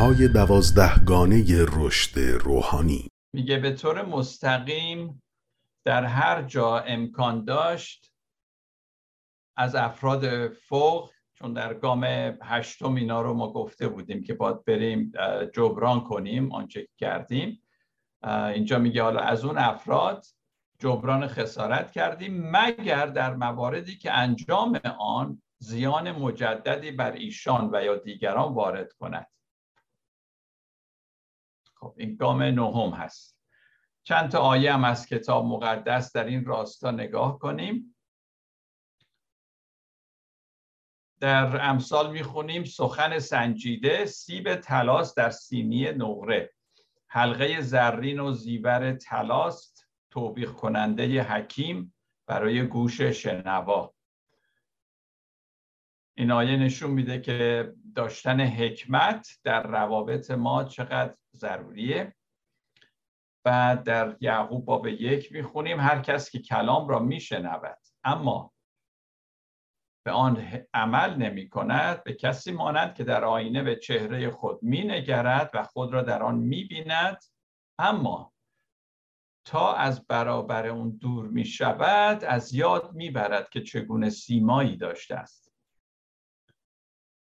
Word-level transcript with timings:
های 0.00 0.28
دوازدهگانه 0.28 1.44
رشد 1.68 2.18
روحانی. 2.18 3.08
میگه 3.32 3.58
به 3.58 3.72
طور 3.72 4.04
مستقیم 4.04 5.22
در 5.84 6.04
هر 6.04 6.42
جا 6.42 6.78
امکان 6.78 7.44
داشت 7.44 8.12
از 9.56 9.74
افراد 9.74 10.48
فوق 10.48 11.10
چون 11.34 11.52
در 11.52 11.74
گام 11.74 12.04
هشتم 12.42 12.94
اینا 12.94 13.22
رو 13.22 13.34
ما 13.34 13.52
گفته 13.52 13.88
بودیم 13.88 14.22
که 14.22 14.34
باید 14.34 14.64
بریم 14.64 15.12
جبران 15.54 16.00
کنیم 16.00 16.52
آنچه 16.52 16.88
کردیم. 16.96 17.62
اینجا 18.54 18.78
میگه 18.78 19.02
حالا 19.02 19.20
از 19.20 19.44
اون 19.44 19.58
افراد 19.58 20.26
جبران 20.78 21.26
خسارت 21.26 21.92
کردیم 21.92 22.50
مگر 22.50 23.06
در 23.06 23.34
مواردی 23.34 23.98
که 23.98 24.12
انجام 24.12 24.80
آن 24.98 25.42
زیان 25.58 26.12
مجددی 26.12 26.90
بر 26.90 27.12
ایشان 27.12 27.70
و 27.72 27.84
یا 27.84 27.96
دیگران 27.96 28.54
وارد 28.54 28.92
کند. 28.92 29.26
خب 31.80 31.94
این 31.96 32.16
گام 32.16 32.42
نهم 32.42 32.90
هست. 32.90 33.40
چند 34.02 34.30
تا 34.30 34.38
آیه 34.38 34.72
هم 34.72 34.84
از 34.84 35.06
کتاب 35.06 35.44
مقدس 35.44 36.12
در 36.12 36.24
این 36.24 36.44
راستا 36.44 36.90
نگاه 36.90 37.38
کنیم. 37.38 37.96
در 41.20 41.68
امثال 41.68 42.12
می‌خونیم 42.12 42.64
سخن 42.64 43.18
سنجیده 43.18 44.06
سیب 44.06 44.54
تلاس 44.54 45.14
در 45.14 45.30
سینی 45.30 45.90
نقره. 45.90 46.52
حلقه 47.06 47.60
زرین 47.60 48.20
و 48.20 48.32
زیور 48.32 48.92
تلاست 48.92 49.88
توبیخ 50.10 50.52
کننده 50.52 51.22
حکیم 51.22 51.94
برای 52.26 52.62
گوش 52.66 53.00
شنوا. 53.00 53.94
این 56.14 56.30
آیه 56.30 56.56
نشون 56.56 56.90
میده 56.90 57.20
که 57.20 57.72
داشتن 57.94 58.40
حکمت 58.40 59.28
در 59.44 59.62
روابط 59.62 60.30
ما 60.30 60.64
چقدر 60.64 61.14
ضروریه. 61.36 62.16
بعد 63.44 63.82
در 63.82 64.16
یعقوب 64.20 64.64
باب 64.64 64.86
یک 64.86 65.32
می‌خونیم 65.32 65.80
هر 65.80 66.00
کس 66.00 66.30
که 66.30 66.38
کلام 66.38 66.88
را 66.88 66.98
میشنود 66.98 67.78
اما 68.04 68.52
به 70.06 70.10
آن 70.12 70.64
عمل 70.74 71.16
نمی 71.16 71.48
کند 71.48 72.04
به 72.04 72.14
کسی 72.14 72.52
مانند 72.52 72.94
که 72.94 73.04
در 73.04 73.24
آینه 73.24 73.62
به 73.62 73.76
چهره 73.76 74.30
خود 74.30 74.62
می 74.62 74.84
نگرد 74.84 75.50
و 75.54 75.62
خود 75.62 75.92
را 75.92 76.02
در 76.02 76.22
آن 76.22 76.34
می 76.34 76.64
بیند 76.64 77.24
اما 77.78 78.32
تا 79.44 79.74
از 79.74 80.06
برابر 80.06 80.66
اون 80.66 80.90
دور 80.90 81.28
می 81.28 81.44
شود 81.44 82.24
از 82.24 82.54
یاد 82.54 82.92
می 82.92 83.10
برد 83.10 83.48
که 83.48 83.60
چگونه 83.60 84.10
سیمایی 84.10 84.76
داشته 84.76 85.14
است. 85.14 85.52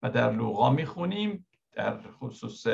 و 0.03 0.11
در 0.11 0.33
لوقا 0.33 0.71
می 0.71 0.85
خونیم 0.85 1.47
در 1.73 2.01
خصوص 2.13 2.67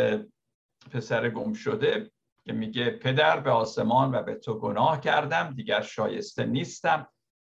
پسر 0.90 1.30
گم 1.30 1.52
شده 1.52 2.10
که 2.44 2.52
میگه 2.52 2.90
پدر 2.90 3.40
به 3.40 3.50
آسمان 3.50 4.14
و 4.14 4.22
به 4.22 4.34
تو 4.34 4.58
گناه 4.58 5.00
کردم 5.00 5.54
دیگر 5.54 5.80
شایسته 5.80 6.46
نیستم. 6.46 7.08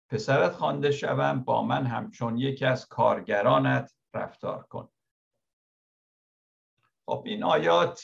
پسرت 0.09 0.51
خوانده 0.51 0.91
شوم 0.91 1.43
با 1.43 1.63
من 1.63 1.85
همچون 1.85 2.37
یکی 2.37 2.65
از 2.65 2.87
کارگرانت 2.87 3.93
رفتار 4.13 4.63
کن. 4.63 4.89
خب 7.05 7.23
این 7.25 7.43
آیات 7.43 8.03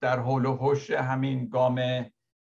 در 0.00 0.18
حول 0.18 0.44
و 0.44 0.56
حوش 0.56 0.90
همین 0.90 1.48
گام 1.48 1.78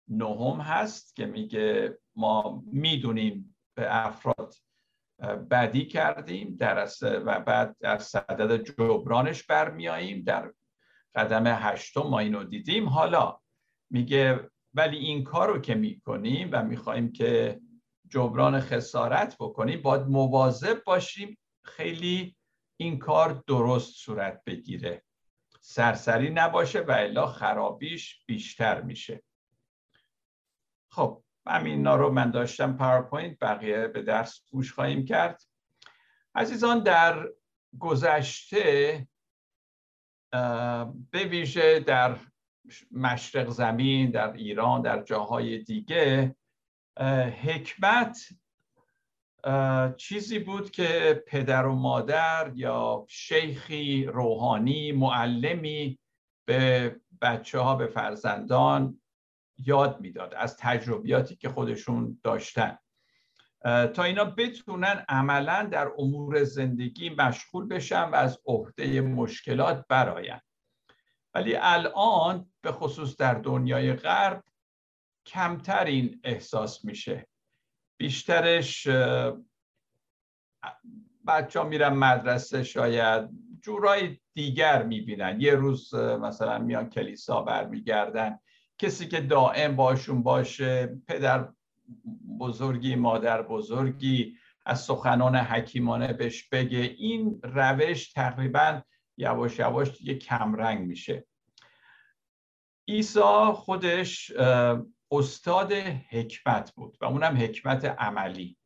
نهم 0.09 0.61
هست 0.61 1.17
که 1.17 1.27
میگه 1.27 1.98
ما 2.17 2.62
می‌دونیم 2.67 3.57
به 3.77 4.07
افراد 4.07 4.55
بدی 5.51 5.87
کردیم 5.87 6.57
در 6.57 6.89
و 7.03 7.41
بعد 7.41 7.77
در 7.81 7.98
صدد 7.98 8.57
جبرانش 8.57 9.42
برمیاییم 9.42 10.23
در 10.23 10.52
قدم 11.14 11.47
هشتم 11.47 12.01
ما 12.01 12.19
اینو 12.19 12.45
دیدیم. 12.45 12.89
حالا 12.89 13.41
میگه 13.91 14.51
ولی 14.75 14.97
این 14.97 15.25
کار 15.25 15.48
رو 15.48 15.61
که 15.61 15.75
می‌کنیم 15.75 16.48
و 16.52 16.63
می‌خوایم 16.63 17.13
که 17.13 17.61
جبران 18.08 18.61
خسارت 18.61 19.36
بکنیم 19.41 19.83
باید 19.83 20.02
مواظب 20.02 20.85
باشیم 20.85 21.39
خیلی 21.64 22.36
این 22.77 22.98
کار 22.98 23.45
درست 23.47 23.95
صورت 23.97 24.42
بگیره. 24.47 25.02
سرسری 25.61 26.30
نباشه 26.30 26.80
و 26.80 26.91
الا 26.91 27.27
خرابیش 27.27 28.25
بیشتر 28.27 28.81
میشه. 28.81 29.23
خب 30.91 31.23
همینا 31.46 31.96
رو 31.96 32.13
من 32.13 32.31
داشتم 32.31 32.77
پاورپوینت 32.77 33.39
بقیه 33.39 33.89
به 33.89 34.02
درس 34.02 34.46
گوش 34.51 34.73
خواهیم 34.73 35.05
کرد. 35.05 35.42
عزیزان 36.35 36.83
در 36.83 37.29
گذشته 37.79 39.08
به 41.11 41.24
ویژه 41.30 41.80
در 41.80 42.17
مشرق 42.90 43.48
زمین 43.48 44.11
در 44.11 44.33
ایران 44.33 44.83
در 44.83 45.02
جاهای 45.02 45.58
دیگه. 45.58 46.36
حکمت 47.42 48.28
چیزی 49.96 50.39
بود 50.39 50.70
که 50.70 51.22
پدر 51.27 51.67
و 51.67 51.74
مادر 51.74 52.52
یا 52.55 53.06
شیخی 53.08 54.05
روحانی 54.05 54.92
معلمی 54.92 55.98
به 56.48 56.96
بچه 57.20 57.58
ها 57.58 57.74
به 57.74 57.86
فرزندان 57.86 59.01
یاد 59.58 60.01
می‌داد 60.01 60.34
از 60.34 60.56
تجربیاتی 60.56 61.36
که 61.36 61.48
خودشون 61.48 62.20
داشتن. 62.24 62.78
تا 63.64 64.02
اینا 64.02 64.25
بتونن 64.25 65.05
عملا 65.08 65.63
در 65.63 65.91
امور 65.98 66.45
زندگی 66.45 67.11
مشغول 67.11 67.69
بشن 67.69 68.02
و 68.05 68.14
از 68.14 68.39
عهده 68.47 69.01
مشکلات 69.01 69.85
براین 69.89 70.41
ولی 71.35 71.57
الان 71.57 72.52
به 72.61 72.73
خصوص 72.73 73.17
در 73.17 73.35
دنیای 73.35 73.92
غرب 73.92 74.45
کمتر 75.27 75.85
این 75.85 76.20
احساس 76.25 76.85
میشه. 76.85 77.27
بیشترش 77.97 78.89
بچه 81.27 81.61
ها 81.61 81.64
میرن 81.64 81.92
مدرسه 81.92 82.63
شاید 82.63 83.29
جورای 83.61 84.19
دیگر 84.35 84.83
می‌بینن. 84.83 85.41
یه 85.41 85.55
روز 85.55 85.95
مثلا 85.95 86.58
میان 86.58 86.91
کلیسا 86.91 87.42
برمیگردن. 87.42 88.39
کسی 88.79 89.08
که 89.08 89.20
دائم 89.20 89.77
باشون 89.77 90.23
باشه 90.23 90.96
پدر 91.07 91.48
بزرگی 92.39 92.95
مادر 92.95 93.42
بزرگی 93.42 94.36
از 94.67 94.80
سخنان 94.80 95.36
حکیمانه 95.36 96.12
بهش 96.12 96.48
بگه. 96.48 96.78
این 96.78 97.40
روش 97.42 98.12
تقریبا 98.12 98.83
یواش 99.17 99.58
یواش 99.58 99.90
دیگه 99.98 100.14
کمرنگ 100.14 100.86
میشه. 100.86 101.27
عیسی 102.89 103.52
خودش 103.55 104.33
استاد 105.11 105.72
حکمت 106.11 106.72
بود 106.74 106.98
و 107.00 107.05
اونم 107.05 107.36
حکمت 107.36 107.84
عملی. 107.84 108.58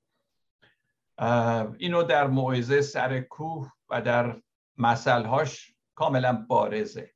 اینو 1.79 2.03
در 2.03 2.27
موعظه 2.27 2.81
سر 2.81 3.21
کوه 3.21 3.73
و 3.89 4.03
در 4.03 4.43
مسئلهاش 4.77 5.75
کاملا 5.95 6.47
بارزه. 6.49 7.15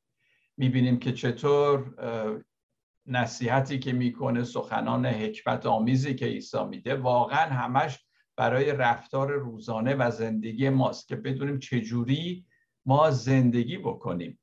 می‌بینیم 0.56 0.98
که 0.98 1.12
چطور 1.12 1.94
نصیحتی 3.06 3.78
که 3.78 3.92
می‌کنه 3.92 4.44
سخنان 4.44 5.06
حکمت 5.06 5.66
آمیزی 5.66 6.14
که 6.14 6.26
عیسی 6.26 6.64
میده 6.64 6.94
واقعا 6.94 7.50
همش 7.50 8.06
برای 8.36 8.72
رفتار 8.72 9.32
روزانه 9.32 9.94
و 9.94 10.10
زندگی 10.10 10.68
ماست 10.68 11.08
که 11.08 11.16
بدونیم 11.16 11.58
چجوری 11.58 12.46
ما 12.86 13.10
زندگی 13.10 13.78
بکنیم. 13.78 14.38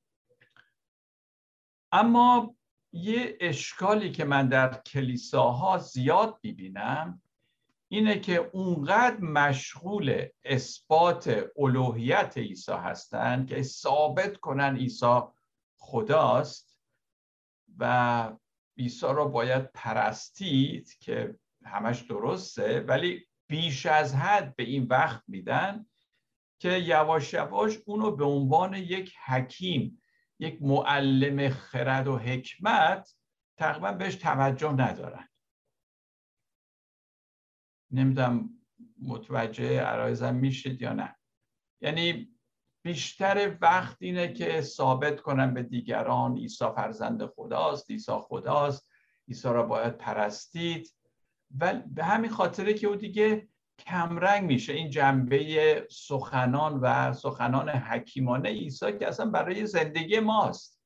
اما 1.91 2.55
یه 2.93 3.37
اشکالی 3.39 4.11
که 4.11 4.25
من 4.25 4.47
در 4.47 4.73
کلیساها 4.73 5.77
زیاد 5.77 6.39
می‌بینم 6.43 7.21
اینه 7.91 8.19
که 8.19 8.49
اونقدر 8.53 9.19
مشغول 9.19 10.25
اثبات 10.43 11.45
الوهیت 11.57 12.37
عیسی 12.37 12.71
هستند 12.71 13.47
که 13.47 13.63
ثابت 13.63 14.37
کنن 14.37 14.75
عیسی 14.75 15.19
خداست 15.77 16.79
و 17.77 18.31
عیسی 18.79 19.05
رو 19.05 19.29
باید 19.29 19.71
پرستید 19.71 20.97
که 20.99 21.39
همش 21.65 22.01
درسته 22.01 22.79
ولی 22.79 23.25
بیش 23.47 23.85
از 23.85 24.15
حد 24.15 24.55
به 24.55 24.63
این 24.63 24.83
وقت 24.83 25.23
میدن 25.27 25.85
که 26.59 26.69
یواش 26.69 27.33
یواش 27.33 27.77
اونو 27.85 28.11
به 28.15 28.25
عنوان 28.25 28.73
یک 28.73 29.15
حکیم 29.25 30.01
یک 30.39 30.61
معلم 30.61 31.49
خرد 31.49 32.07
و 32.07 32.17
حکمت 32.17 33.15
تقریبا 33.57 33.91
بهش 33.91 34.15
توجه 34.15 34.71
ندارن. 34.71 35.29
نمی‌دونم 37.91 38.49
متوجه 39.01 39.79
عرایزم 39.79 40.35
میشید 40.35 40.81
یا 40.81 40.93
نه. 40.93 41.15
یعنی 41.81 42.38
بیشتر 42.81 43.57
وقت 43.61 43.97
اینه 43.99 44.33
که 44.33 44.61
ثابت 44.61 45.21
کنن 45.21 45.53
به 45.53 45.63
دیگران 45.63 46.37
عیسی 46.37 46.65
فرزند 46.75 47.25
خداست 47.25 47.91
عیسی 47.91 48.11
خداست 48.11 48.89
عیسی 49.27 49.47
را 49.47 49.63
باید 49.63 49.97
پرستید. 49.97 50.93
و 51.59 51.73
به 51.87 52.03
همین 52.03 52.31
خاطره 52.31 52.73
که 52.73 52.87
او 52.87 52.95
دیگه 52.95 53.47
کمرنگ 53.79 54.43
میشه. 54.43 54.73
این 54.73 54.89
جنبه 54.89 55.87
سخنان 55.91 56.79
و 56.79 57.13
سخنان 57.13 57.69
حکیمانه 57.69 58.49
عیسی 58.49 58.97
که 58.97 59.07
اصلا 59.07 59.29
برای 59.29 59.65
زندگی 59.65 60.19
ماست. 60.19 60.79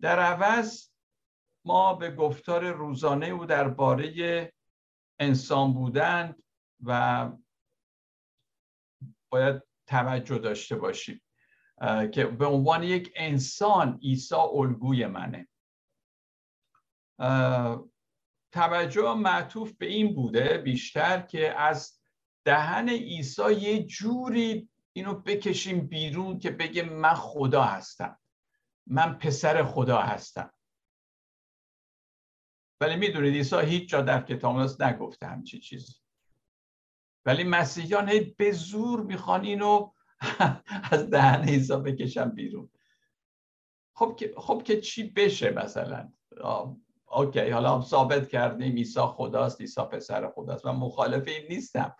در 0.00 0.18
عوض 0.18 0.88
ما 1.64 1.94
به 1.94 2.10
گفتار 2.10 2.70
روزانه 2.70 3.26
او 3.26 3.46
درباره 3.46 4.52
انسان 5.18 5.74
بودن 5.74 6.34
و 6.84 7.30
باید 9.32 9.62
توجه 9.86 10.38
داشته 10.38 10.76
باشیم 10.76 11.22
که 12.12 12.26
به 12.26 12.46
عنوان 12.46 12.82
یک 12.82 13.12
انسان 13.16 13.98
عیسی 14.02 14.34
الگوی 14.34 15.06
منه. 15.06 15.48
توجه 18.52 19.14
معطوف 19.14 19.72
به 19.72 19.86
این 19.86 20.14
بوده 20.14 20.58
بیشتر 20.58 21.20
که 21.20 21.60
از 21.60 22.00
دهن 22.44 22.88
عیسی 22.88 23.52
یه 23.52 23.82
جوری 23.82 24.68
اینو 24.92 25.14
بکشیم 25.14 25.86
بیرون 25.86 26.38
که 26.38 26.50
بگه 26.50 26.82
من 26.82 27.14
خدا 27.14 27.62
هستم 27.62 28.18
من 28.86 29.18
پسر 29.18 29.64
خدا 29.64 29.98
هستم. 29.98 30.52
ولی 32.80 32.96
می‌دونید 32.96 33.34
عیسی 33.34 33.56
هیچ 33.56 33.90
جا 33.90 34.00
در 34.00 34.22
کتاب 34.22 34.82
نگفته 34.82 35.26
همچی 35.26 35.58
چیزی. 35.58 36.01
ولی 37.26 37.44
مسیحیان 37.44 38.08
هی 38.08 38.20
به 38.20 38.52
زور 38.52 39.00
می‌خوان 39.00 39.44
اینو 39.44 39.92
از 40.92 41.10
دهن 41.10 41.48
عیسی 41.48 41.76
بکشن 41.76 42.28
بیرون. 42.28 42.70
خب 43.94 44.16
که 44.18 44.34
خب 44.36 44.62
که 44.64 44.80
چی 44.80 45.10
بشه 45.10 45.50
مثلا؟ 45.50 46.12
اوکی 47.06 47.50
حالا 47.50 47.80
ثابت 47.82 48.28
کردیم 48.28 48.74
عیسی 48.76 49.00
خداست 49.00 49.60
عیسی 49.60 49.82
پسر 49.92 50.30
خداست. 50.34 50.66
و 50.66 50.72
مخالف 50.72 51.28
این 51.28 51.46
نیستم. 51.48 51.96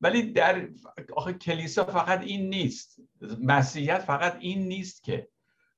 ولی 0.00 0.32
در 0.32 0.68
آخه 1.16 1.32
کلیسا 1.32 1.84
فقط 1.84 2.20
این 2.20 2.50
نیست. 2.50 3.00
مسیحیت 3.42 3.98
فقط 3.98 4.36
این 4.40 4.68
نیست 4.68 5.02
که. 5.02 5.28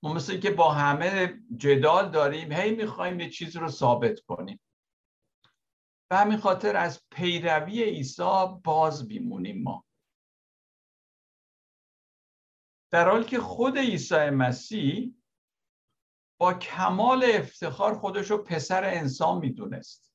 ما 0.03 0.15
مثل 0.15 0.39
که 0.39 0.51
با 0.51 0.71
همه 0.71 1.35
جدال 1.57 2.11
داریم 2.11 2.53
هی 2.53 2.75
می‌خوایم 2.75 3.21
یه 3.21 3.31
چیز 3.31 3.57
رو 3.57 3.69
ثابت 3.69 4.21
کنیم. 4.21 4.61
به 6.13 6.19
همین 6.19 6.39
خاطر 6.39 6.77
از 6.77 7.03
پیروی 7.11 7.83
عیسی 7.85 8.47
باز 8.65 9.09
بیمونیم 9.09 9.63
ما. 9.63 9.85
در 12.91 13.09
حالی 13.09 13.25
که 13.25 13.41
خود 13.41 13.79
عیسی 13.79 14.31
مسیح 14.31 15.15
با 16.41 16.55
کمال 16.55 17.25
افتخار 17.35 17.99
خودش 17.99 18.31
رو 18.31 18.39
پسر 18.39 18.85
انسان 18.85 19.39
می‌دونست. 19.39 20.13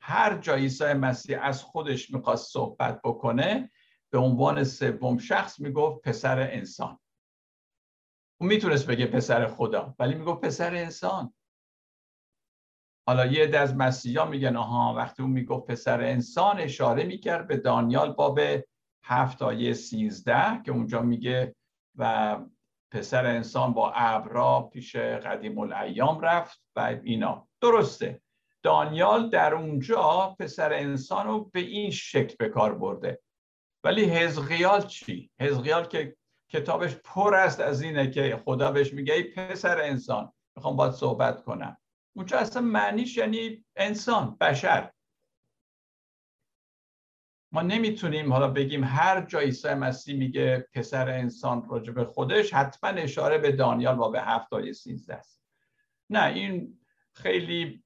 هر 0.00 0.38
جا 0.38 0.54
عیسی 0.54 0.92
مسیح 0.92 1.42
از 1.42 1.62
خودش 1.62 2.10
می‌خواست 2.10 2.52
صحبت 2.52 3.00
بکنه 3.04 3.70
به 4.10 4.18
عنوان 4.18 4.64
سوم 4.64 5.18
شخص 5.18 5.60
می‌گفت 5.60 6.08
پسر 6.08 6.38
انسان. 6.40 6.98
اون 8.40 8.50
می‌تونست 8.50 8.86
بگه 8.86 9.06
پسر 9.06 9.46
خدا 9.46 9.94
ولی 9.98 10.14
می‌گفت 10.14 10.40
پسر 10.40 10.74
انسان. 10.74 11.34
حالا 13.10 13.26
یه 13.26 13.42
عده 13.42 13.58
از 13.58 13.76
مسیحا 13.76 14.24
میگن 14.24 14.56
آها 14.56 14.94
وقتی 14.94 15.22
اون 15.22 15.32
می‌گفت 15.32 15.66
پسر 15.66 16.00
انسان 16.00 16.60
اشاره 16.60 17.04
می‌کرد 17.04 17.48
به 17.48 17.56
دانیال 17.56 18.12
باب 18.12 18.40
هفت 19.04 19.42
آیه 19.42 19.72
سیزده 19.72 20.62
که 20.62 20.72
اونجا 20.72 21.02
میگه 21.02 21.54
و 21.98 22.36
پسر 22.92 23.26
انسان 23.26 23.72
با 23.72 23.92
ابرا 23.94 24.60
پیش 24.72 24.96
قدیم 24.96 25.58
الایام 25.58 26.20
رفت 26.20 26.62
و 26.76 26.96
اینا. 27.04 27.48
درسته. 27.60 28.20
دانیال 28.62 29.30
در 29.30 29.54
اونجا 29.54 30.36
پسر 30.38 30.72
انسان 30.72 31.26
رو 31.26 31.50
به 31.52 31.60
این 31.60 31.90
شکل 31.90 32.34
به 32.38 32.48
کار 32.48 32.74
برده. 32.74 33.20
ولی 33.84 34.04
حزقیال 34.04 34.86
چی؟ 34.86 35.30
حزقیال 35.40 35.84
که 35.84 36.16
کتابش 36.50 36.96
پر 37.04 37.34
است 37.34 37.60
از 37.60 37.82
اینه 37.82 38.10
که 38.10 38.42
خدا 38.44 38.72
بهش 38.72 38.92
میگه 38.92 39.14
ای 39.14 39.22
پسر 39.22 39.80
انسان 39.80 40.32
می‌خوام 40.56 40.76
باید 40.76 40.92
صحبت 40.92 41.44
کنم. 41.44 41.76
اونجا 42.20 42.38
اصلا 42.38 42.62
معنیش 42.62 43.16
یعنی 43.16 43.64
انسان 43.76 44.36
بشر. 44.40 44.92
ما 47.52 47.62
نمی‌تونیم 47.62 48.32
حالا 48.32 48.48
بگیم 48.48 48.84
هر 48.84 49.20
جا 49.26 49.38
عیسی 49.38 49.74
مسیح 49.74 50.16
میگه 50.16 50.68
پسر 50.74 51.08
انسان 51.08 51.68
راجع 51.68 51.92
به 51.92 52.04
خودش 52.04 52.54
حتما 52.54 52.90
اشاره 52.90 53.38
به 53.38 53.52
دانیال 53.52 53.98
و 53.98 54.10
به 54.10 54.20
هفت 54.22 54.52
آیه 54.52 54.72
سیزده 54.72 55.14
است. 55.14 55.42
نه 56.10 56.24
این 56.24 56.78
خیلی 57.12 57.84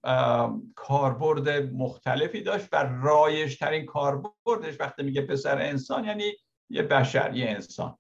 کاربرد 0.75 1.49
مختلفی 1.73 2.43
داشت 2.43 2.69
و 2.73 2.77
رایش 3.03 3.59
ترین 3.59 3.87
کاربردش 3.87 4.81
وقتی 4.81 5.03
میگه 5.03 5.23
پسر 5.23 5.59
انسان 5.59 6.05
یعنی 6.05 6.33
یه 6.71 6.83
بشر 6.83 7.37
یه 7.37 7.51
انسان. 7.51 7.99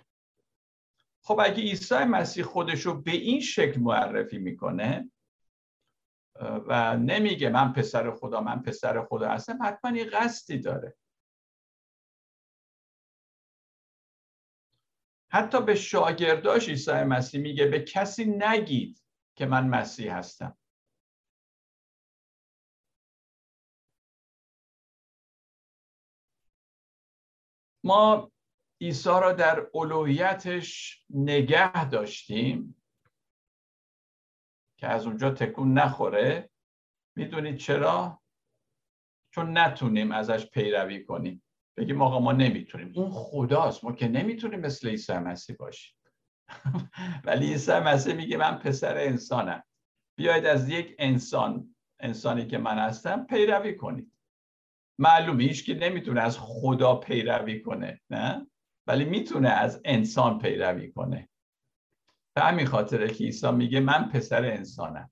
خب 1.22 1.40
اگه 1.40 1.62
عیسی 1.62 1.94
مسیح 2.04 2.44
خودش 2.44 2.81
رو 2.81 3.02
به 3.02 3.10
این 3.10 3.40
شکل 3.40 3.81
معرفی 3.81 4.38
می‌کنه 4.38 5.10
و 6.40 6.96
نمیگه 6.96 7.48
من 7.48 7.72
پسر 7.72 8.10
خدا 8.10 8.40
من 8.40 8.62
پسر 8.62 9.04
خدا 9.04 9.28
هستم. 9.28 9.58
حتما 9.62 9.96
یه 9.96 10.04
قصدی 10.04 10.58
داره. 10.58 10.96
حتی 15.31 15.62
به 15.62 15.75
شاگرداش 15.75 16.69
عیسی 16.69 16.92
مسیح 16.92 17.40
میگه 17.40 17.66
به 17.66 17.81
کسی 17.81 18.25
نگید 18.25 19.02
که 19.36 19.46
من 19.46 19.69
مسیح 19.69 20.16
هستم. 20.16 20.58
ما 27.84 28.32
عیسی 28.81 29.08
را 29.08 29.32
در 29.32 29.66
الوهیتش 29.75 30.98
نگه 31.10 31.90
داشتیم. 31.90 32.83
که 34.76 34.87
از 34.87 35.06
اونجا 35.06 35.31
تکون 35.31 35.79
نخوره 35.79 36.50
می‌دونید 37.17 37.56
چرا؟ 37.56 38.23
چون 39.35 39.59
نتونیم 39.59 40.12
ازش 40.12 40.47
پیروی 40.47 41.05
کنیم. 41.05 41.43
بگیم 41.76 42.03
آقا 42.03 42.21
ما 42.21 42.32
نمی‌تونیم. 42.32 42.93
اون 42.94 43.11
خداست. 43.11 43.85
ما 43.85 43.93
که 43.93 44.09
نمی‌تونیم 44.09 44.61
مثل 44.61 44.88
عیسی 44.88 45.12
مسیح 45.12 45.56
باشیم. 45.56 45.97
ولی 47.25 47.47
عیسی 47.47 47.73
مسیح 47.73 48.15
میگه 48.15 48.37
من 48.37 48.59
پسر 48.59 48.97
انسانم. 48.97 49.62
بیاید 50.19 50.47
از 50.47 50.69
یک 50.69 50.94
انسان 50.99 51.75
انسانی 52.00 52.47
که 52.47 52.59
من 52.59 52.79
هستم 52.79 53.27
پیروی 53.27 53.77
کنید. 53.77 54.13
معلومه 54.98 55.44
هیچ 55.44 55.67
که 55.67 55.75
نمی‌تونه 55.75 56.20
از 56.20 56.39
خدا 56.39 56.94
پیروی 56.94 57.60
کنه 57.60 58.01
نه؟ 58.10 58.46
ولی 58.87 59.05
می‌تونه 59.05 59.48
از 59.48 59.81
انسان 59.84 60.39
پیروی 60.39 60.93
کنه. 60.93 61.29
به 62.34 62.43
همین 62.43 62.67
خاطره 62.67 63.08
که 63.08 63.24
عیسی 63.24 63.50
میگه 63.50 63.81
من 63.81 64.08
پسر 64.08 64.44
انسانم. 64.44 65.10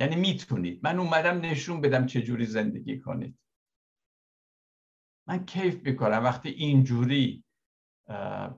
یعنی 0.00 0.16
می‌تونید. 0.16 0.80
من 0.82 0.98
اومدم 0.98 1.40
نشون 1.40 1.80
بدم 1.80 2.06
چه 2.06 2.22
جوری 2.22 2.46
زندگی 2.46 2.98
کنید. 2.98 3.38
من 5.28 5.44
کیف 5.44 5.86
می‌کنم 5.86 6.24
وقتی 6.24 6.48
اینجوری 6.48 7.44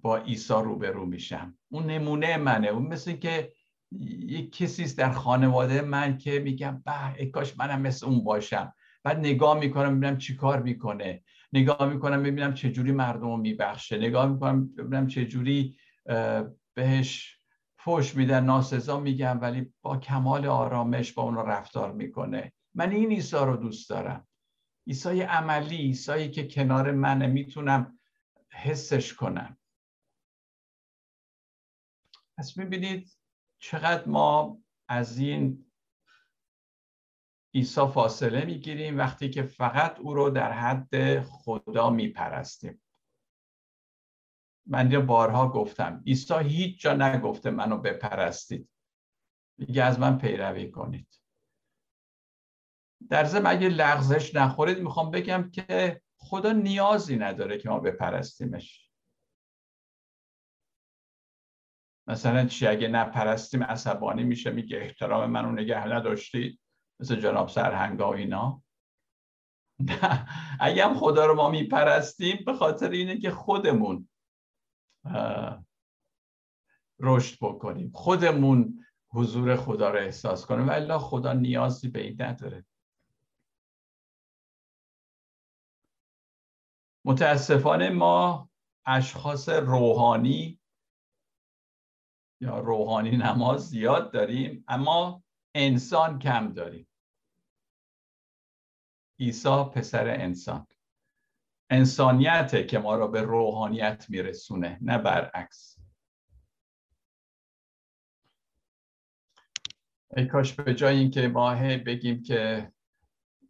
با 0.03 0.17
عیسی 0.17 0.55
روبرو 0.55 1.07
میشم. 1.07 1.59
اون 1.69 1.87
نمونه 1.87 2.37
منه. 2.37 2.69
اون 2.69 2.87
مثل 2.87 3.13
که 3.13 3.53
یک 3.91 4.57
کسی 4.57 4.97
در 4.97 5.13
خانواده 5.13 5.81
من 5.81 6.19
که 6.19 6.39
میگم 6.39 6.83
به 7.17 7.27
کاش 7.27 7.59
منم 7.59 7.81
مثل 7.81 8.07
اون 8.07 8.25
باشم. 8.25 8.75
بعد 9.03 9.19
نگاه 9.19 9.59
می‌کنم 9.59 10.01
ببینم 10.01 10.19
چی 10.19 10.37
کار 10.37 10.63
می‌کنه. 10.63 11.23
نگاه 11.53 11.93
می‌کنم 11.93 12.23
ببینم 12.23 12.55
چه 12.55 12.73
جوری 12.73 12.93
مردم 12.93 13.21
رو 13.21 13.37
میبخشه. 13.37 13.99
نگاه 13.99 14.27
می‌کنم 14.27 14.75
ببینم 14.75 15.07
چه 15.07 15.27
جوری 15.27 15.77
بهش 16.75 17.34
فوش 17.85 18.15
میدن 18.15 18.45
ناسزا 18.45 19.01
میگم 19.01 19.41
ولی 19.41 19.75
با 19.83 19.97
کمال 19.97 20.47
آرامش 20.47 21.13
با 21.13 21.23
اون 21.23 21.37
رفتار 21.37 21.93
می‌کنه. 21.93 22.53
من 22.75 22.91
این 22.91 23.11
عیسی 23.11 23.37
رو 23.37 23.57
دوست 23.57 23.91
دارم. 23.91 24.29
عیسی 24.87 25.21
عملی 25.21 25.77
عیسی 25.77 26.31
که 26.31 26.49
کنار 26.49 26.91
منه 26.91 27.27
می‌تونم 27.27 27.99
حسش 28.51 29.15
کنم. 29.15 29.59
پس 32.39 32.57
می‌بینید 32.57 33.19
چقدر 33.59 34.09
ما 34.09 34.59
از 34.89 35.19
این 35.19 35.67
عیسی 37.55 37.87
فاصله 37.95 38.45
می‌گیریم 38.45 38.99
وقتی 38.99 39.31
که 39.31 39.43
فقط 39.43 39.99
او 39.99 40.15
رو 40.15 40.31
در 40.31 40.53
حد 40.53 41.23
خدا 41.23 41.91
میپرستیم. 41.91 42.81
من 44.67 45.07
بارها 45.07 45.49
گفتم 45.49 46.03
عیسی 46.07 46.35
هیچ 46.35 46.81
جا 46.81 46.95
نگفته 46.95 47.51
منو 47.51 47.77
بپرستید. 47.79 48.69
میگه 49.59 49.85
از 49.85 50.01
من 50.01 50.19
پیروی 50.19 50.71
کنید. 50.71 51.21
در 53.11 53.25
ضمن 53.25 53.47
اگه 53.47 53.69
لغزش 53.69 54.35
نخورید 54.35 54.79
می‌خوام 54.79 55.11
بگم 55.11 55.51
که 55.51 56.03
خدا 56.17 56.53
نیازی 56.53 57.17
نداره 57.17 57.59
که 57.59 57.69
ما 57.69 57.81
بپرستیمش. 57.81 58.91
مثلا 62.07 62.47
چی؟ 62.47 62.67
اگه 62.67 62.89
نپرستیم 62.89 63.63
عصبانی 63.63 64.25
میشه 64.25 64.51
میگه 64.51 64.79
احترام 64.79 65.31
منو 65.31 65.53
نگه 65.53 65.87
نداشتید. 65.87 66.61
مثل 67.01 67.17
جناب 67.17 67.49
سرهنگا 67.49 68.11
و 68.11 68.15
اینا. 68.15 68.63
نه. 69.81 70.27
اگه 70.61 70.85
هم 70.85 70.95
خدا 70.95 71.27
رو 71.27 71.35
ما 71.35 71.51
میپرستیم 71.51 72.45
به 72.47 72.53
خاطر 72.53 72.91
اینه 72.91 73.19
که 73.19 73.31
خودمون 73.31 74.09
رشد 77.01 77.39
بکنیم. 77.41 77.91
خودمون 77.95 78.85
حضور 79.09 79.57
خدا 79.57 79.91
رو 79.91 79.99
احساس 79.99 80.47
کنه 80.47 80.63
و 80.63 80.71
خدا 80.99 81.33
نیازی 81.33 81.89
به 81.89 82.01
این 82.01 82.23
نداره. 82.23 82.65
متاسفانه 87.05 87.91
ما 87.91 88.51
اشخاص 88.87 89.49
روحانی 89.49 90.61
یا 92.41 92.59
روحانی 92.59 93.17
نماز 93.17 93.69
زیاد 93.69 94.13
داریم 94.13 94.65
اما 94.69 95.23
انسان 95.55 96.19
کم 96.19 96.53
داریم. 96.53 96.89
عیسی 99.19 99.65
پسر 99.75 100.09
انسان. 100.09 100.67
انسانیته 101.75 102.65
که 102.65 102.79
ما 102.79 102.97
را 102.97 103.07
به 103.07 103.23
روحانیت 103.23 104.07
میرسونه 104.09 104.79
نه 104.83 104.99
برعکس. 104.99 105.79
ای 110.17 110.27
کاش 110.27 110.53
به 110.53 110.75
جای 110.75 110.97
اینکه 110.97 111.29
ما 111.29 111.55
بگیم 111.55 112.23
که 112.23 112.73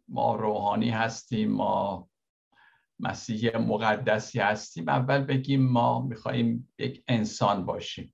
ما 0.07 0.35
روحانی 0.35 0.89
هستیم 0.89 1.51
ما 1.51 2.09
مسیح 2.99 3.57
مقدسی 3.57 4.39
هستیم 4.39 4.89
اول 4.89 5.23
بگیم 5.23 5.67
ما 5.67 6.01
میخواییم 6.01 6.73
یک 6.77 7.03
انسان 7.07 7.65
باشیم. 7.65 8.13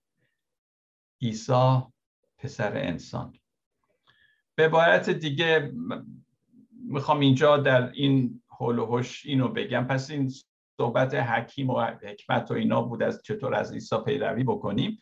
عیسی 1.21 1.81
پسر 2.37 2.77
انسان. 2.77 3.33
به 4.55 4.65
عبارت 4.65 5.09
دیگه 5.09 5.73
می‌خوام 6.87 7.19
اینجا 7.19 7.57
در 7.57 7.91
این 7.91 8.40
حول 8.61 8.79
و 8.79 9.03
اینو 9.25 9.47
بگم. 9.47 9.87
پس 9.87 10.11
این 10.11 10.31
صحبت 10.77 11.13
حکیم 11.13 11.69
و 11.69 11.81
حکمت 11.81 12.51
و 12.51 12.53
اینا 12.53 12.81
بود 12.81 13.03
از 13.03 13.21
چطور 13.23 13.55
از 13.55 13.73
عیسی 13.73 13.95
پیروی 14.05 14.43
بکنیم. 14.43 14.99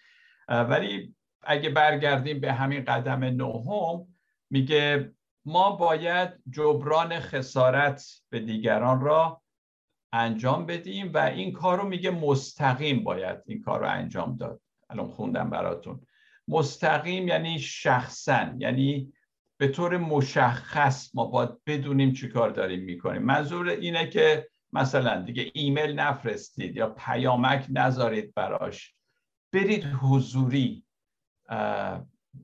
ولی 0.47 1.15
اگه 1.41 1.69
برگردیم 1.69 2.39
به 2.39 2.53
همین 2.53 2.83
قدم 2.83 3.23
نهم 3.23 4.07
میگه 4.49 5.13
ما 5.45 5.71
باید 5.75 6.29
جبران 6.49 7.19
خسارت 7.19 8.05
به 8.29 8.39
دیگران 8.39 9.01
را 9.01 9.41
انجام 10.13 10.65
بدیم 10.65 11.11
و 11.13 11.17
این 11.17 11.51
کار 11.51 11.77
رو 11.77 11.87
میگه 11.87 12.11
مستقیم 12.11 13.03
باید 13.03 13.37
این 13.45 13.61
کار 13.61 13.79
رو 13.79 13.89
انجام 13.89 14.35
داد. 14.35 14.61
الان 14.89 15.07
خوندم 15.07 15.49
براتون. 15.49 16.01
مستقیم 16.47 17.27
یعنی 17.27 17.59
شخصا 17.59 18.53
یعنی 18.57 19.13
به 19.59 19.67
طور 19.67 19.97
مشخص 19.97 21.15
ما 21.15 21.25
باید 21.25 21.49
بدونیم 21.65 22.13
چی 22.13 22.29
کار 22.29 22.49
داریم 22.49 22.83
می‌کنیم. 22.83 23.21
منظور 23.21 23.69
اینه 23.69 24.09
که 24.09 24.49
مثلا 24.73 25.21
دیگه 25.21 25.51
ایمیل 25.53 25.99
نفرستید 25.99 26.75
یا 26.75 26.89
پیامک 26.89 27.65
نذارید 27.69 28.33
براش. 28.33 28.95
برید 29.53 29.85
حضوری 29.85 30.85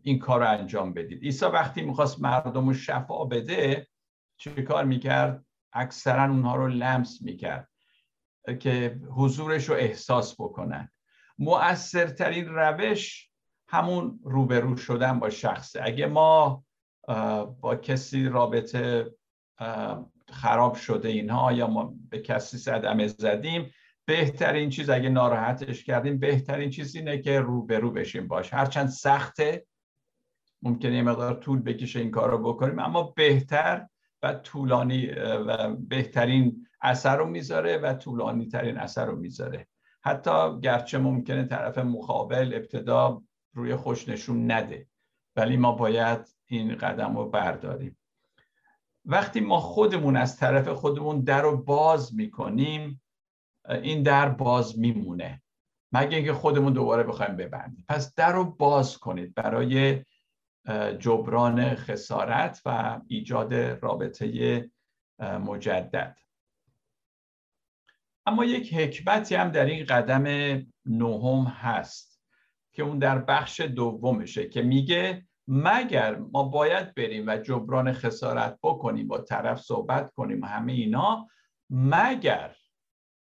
این 0.01 0.19
کار 0.19 0.39
رو 0.39 0.49
انجام 0.49 0.93
بدید. 0.93 1.23
عیسی 1.23 1.45
وقتی 1.45 1.81
می‌خواست 1.81 2.21
مردم 2.21 2.67
رو 2.67 2.73
شفا 2.73 3.25
بده 3.25 3.87
چه 4.37 4.61
کار 4.61 4.85
می‌کرد؟ 4.85 5.45
اکثرا 5.73 6.23
اونها 6.23 6.55
رو 6.55 6.67
لمس 6.67 7.21
می‌کرد 7.21 7.69
که 8.59 8.99
حضورش 9.15 9.69
رو 9.69 9.75
احساس 9.75 10.35
بکنن. 10.41 10.91
مؤثرترین 11.37 12.45
روش 12.45 13.29
همون 13.67 14.19
روبرو 14.23 14.77
شدن 14.77 15.19
با 15.19 15.29
شخصه. 15.29 15.81
اگه 15.83 16.07
ما 16.07 16.64
با 17.61 17.75
کسی 17.75 18.29
رابطه 18.29 19.11
خراب 20.29 20.75
شده 20.75 21.07
اینها 21.07 21.53
یا 21.53 21.67
ما 21.67 21.95
به 22.09 22.19
کسی 22.19 22.57
صدمه 22.57 23.07
زدیم؟ 23.07 23.71
بهترین 24.05 24.69
چیز 24.69 24.89
اگه 24.89 25.09
ناراحتش 25.09 25.83
کردیم 25.83 26.19
بهترین 26.19 26.69
چیز 26.69 26.95
اینه 26.95 27.17
که 27.17 27.39
روبرو 27.39 27.91
بشیم 27.91 28.27
باش. 28.27 28.53
هرچند 28.53 28.87
سخته 28.87 29.65
ممکنه 30.61 30.95
یه 30.95 31.03
مقدار 31.03 31.33
طول 31.33 31.61
بکشه 31.61 31.99
این 31.99 32.11
کار 32.11 32.29
رو 32.29 32.37
بکنیم 32.53 32.79
اما 32.79 33.03
بهتر 33.03 33.87
و 34.23 34.33
طولانی 34.33 35.07
و 35.21 35.75
بهترین 35.75 36.67
اثر 36.81 37.17
رو 37.17 37.25
می‌ذاره 37.25 37.77
و 37.77 37.93
طولانی 37.93 38.47
ترین 38.47 38.77
اثر 38.77 39.05
رو 39.05 39.15
می‌ذاره. 39.15 39.67
حتی 40.03 40.59
گرچه 40.61 40.97
ممکنه 40.97 41.43
طرف 41.43 41.77
مقابل 41.77 42.53
ابتدا 42.55 43.21
روی 43.53 43.75
خوش 43.75 44.09
نشون 44.09 44.51
نده 44.51 44.87
ولی 45.35 45.57
ما 45.57 45.71
باید 45.71 46.34
این 46.45 46.75
قدم 46.75 47.17
رو 47.17 47.29
برداریم. 47.29 47.97
وقتی 49.05 49.39
ما 49.39 49.59
خودمون 49.59 50.15
از 50.17 50.37
طرف 50.37 50.67
خودمون 50.67 51.21
در 51.21 51.41
رو 51.41 51.57
باز 51.57 52.15
می‌کنیم 52.15 53.01
این 53.69 54.03
در 54.03 54.29
باز 54.29 54.79
میمونه. 54.79 55.41
مگه 55.91 56.17
اینکه 56.17 56.33
خودمون 56.33 56.73
دوباره 56.73 57.03
بخوایم 57.03 57.35
ببندیم. 57.35 57.85
پس 57.89 58.15
در 58.15 58.31
رو 58.33 58.43
باز 58.43 58.97
کنید 58.97 59.33
برای 59.33 60.03
جبران 60.99 61.75
خسارت 61.75 62.61
و 62.65 63.01
ایجاد 63.07 63.53
رابطه 63.53 64.69
مجدد. 65.19 66.17
اما 68.25 68.45
یک 68.45 68.73
حکمتی 68.73 69.35
هم 69.35 69.49
در 69.49 69.65
این 69.65 69.85
قدم 69.85 70.23
نهم 70.85 71.45
هست 71.45 72.21
که 72.71 72.83
اون 72.83 72.99
در 72.99 73.17
بخش 73.17 73.61
دومشه 73.61 74.49
که 74.49 74.61
میگه 74.61 75.27
مگر 75.47 76.15
ما 76.15 76.43
باید 76.43 76.95
بریم 76.95 77.27
و 77.27 77.37
جبران 77.37 77.93
خسارت 77.93 78.59
بکنیم 78.63 79.07
با 79.07 79.17
طرف 79.17 79.61
صحبت 79.61 80.13
کنیم 80.13 80.43
همه 80.43 80.73
اینا؟ 80.73 81.27
مگر 81.69 82.55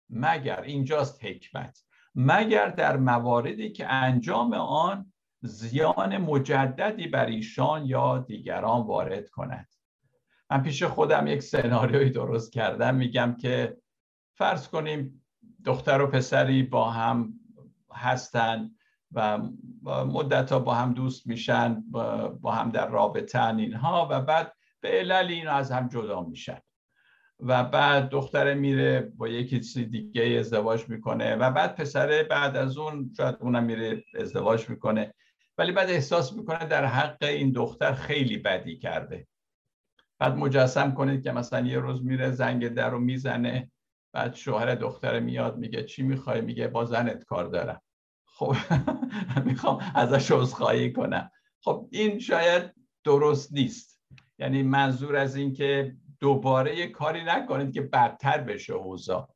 مگر 0.09 0.61
اینجاست 0.61 1.25
حکمت. 1.25 1.85
مگر 2.15 2.69
در 2.69 2.97
مواردی 2.97 3.71
که 3.71 3.87
انجام 3.93 4.53
آن 4.53 5.13
زیان 5.41 6.17
مجددی 6.17 7.07
بر 7.07 7.25
ایشان 7.25 7.85
یا 7.85 8.17
دیگران 8.17 8.87
وارد 8.87 9.29
کند. 9.29 9.67
من 10.51 10.63
پیش 10.63 10.83
خودم 10.83 11.27
یک 11.27 11.43
سناریوی 11.43 12.09
درست 12.09 12.53
کردم. 12.53 12.95
میگم 12.95 13.35
که 13.39 13.77
فرض 14.37 14.67
کنیم 14.67 15.25
دختر 15.65 16.01
و 16.01 16.07
پسری 16.07 16.63
با 16.63 16.91
هم 16.91 17.33
هستن. 17.93 18.71
و 19.11 19.37
مدت 20.05 20.51
ها 20.51 20.59
با 20.59 20.73
هم 20.73 20.93
دوست 20.93 21.27
میشن 21.27 21.83
با 22.41 22.51
هم 22.51 22.71
در 22.71 22.89
رابطن 22.89 23.59
اینها 23.59 24.07
و 24.11 24.21
بعد 24.21 24.53
به 24.81 24.89
علل 24.89 25.27
این 25.29 25.47
از 25.47 25.71
هم 25.71 25.87
جدا 25.87 26.23
میشن. 26.23 26.59
و 27.39 27.63
بعد 27.63 28.09
دختره 28.09 28.53
میره 28.53 29.01
با 29.17 29.27
یکی 29.27 29.85
دیگه 29.85 30.23
ازدواج 30.39 30.89
می‌کنه 30.89 31.35
و 31.35 31.51
بعد 31.51 31.75
پسره 31.75 32.23
بعد 32.23 32.57
از 32.57 32.77
اون 32.77 33.13
شاید 33.17 33.35
اونم 33.39 33.63
میره 33.63 34.03
ازدواج 34.19 34.69
می‌کنه. 34.69 35.13
ولی 35.57 35.71
بعد 35.71 35.89
احساس 35.89 36.33
می‌کنه 36.33 36.65
در 36.65 36.85
حق 36.85 37.23
این 37.23 37.51
دختر 37.51 37.93
خیلی 37.93 38.37
بدی 38.37 38.77
کرده. 38.77 39.27
بعد 40.19 40.35
مجسم 40.35 40.93
کنید 40.93 41.23
که 41.23 41.31
مثلا 41.31 41.67
یه 41.67 41.79
روز 41.79 42.05
میره 42.05 42.31
زنگ 42.31 42.67
در 42.67 42.89
رو 42.89 42.99
می‌زنه 42.99 43.71
بعد 44.13 44.35
شوهر 44.35 44.75
دختر 44.75 45.19
میاد 45.19 45.57
میگه 45.57 45.83
چی 45.83 46.03
می‌خوای؟ 46.03 46.41
میگه 46.41 46.67
با 46.67 46.85
زنت 46.85 47.23
کار 47.23 47.45
دارم. 47.45 47.81
خب 48.35 48.55
می‌خوام 49.45 49.91
ازش 49.95 50.31
عذرخواهی 50.31 50.93
کنم. 50.93 51.31
خب 51.63 51.87
این 51.91 52.19
شاید 52.19 52.73
درست 53.03 53.53
نیست. 53.53 53.99
یعنی 54.39 54.63
منظور 54.63 55.15
از 55.15 55.35
این 55.35 55.53
که 55.53 55.95
دوباره 56.19 56.77
یه 56.77 56.87
کاری 56.87 57.23
نکنید 57.23 57.73
که 57.73 57.81
بدتر 57.81 58.37
بشه 58.37 58.73
اوضاع. 58.73 59.29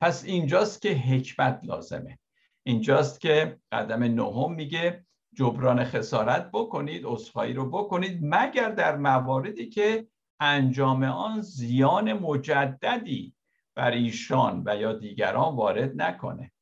پس 0.00 0.24
اینجاست 0.24 0.82
که 0.82 0.90
حکمت 0.90 1.60
لازمه. 1.62 2.18
اینجاست 2.62 3.20
که 3.20 3.58
قدم 3.72 4.02
نهم 4.02 4.52
میگه 4.52 5.06
جبران 5.34 5.84
خسارت 5.84 6.50
بکنید 6.52 7.02
عذرخواهی 7.04 7.52
رو 7.52 7.70
بکنید 7.70 8.18
مگر 8.22 8.70
در 8.70 8.96
مواردی 8.96 9.68
که 9.68 10.06
انجام 10.40 11.04
آن 11.04 11.40
زیان 11.40 12.12
مجددی 12.12 13.34
بر 13.74 13.90
ایشان 13.90 14.62
و 14.66 14.76
یا 14.76 14.92
دیگران 14.92 15.56
وارد 15.56 16.02
نکنه. 16.02 16.52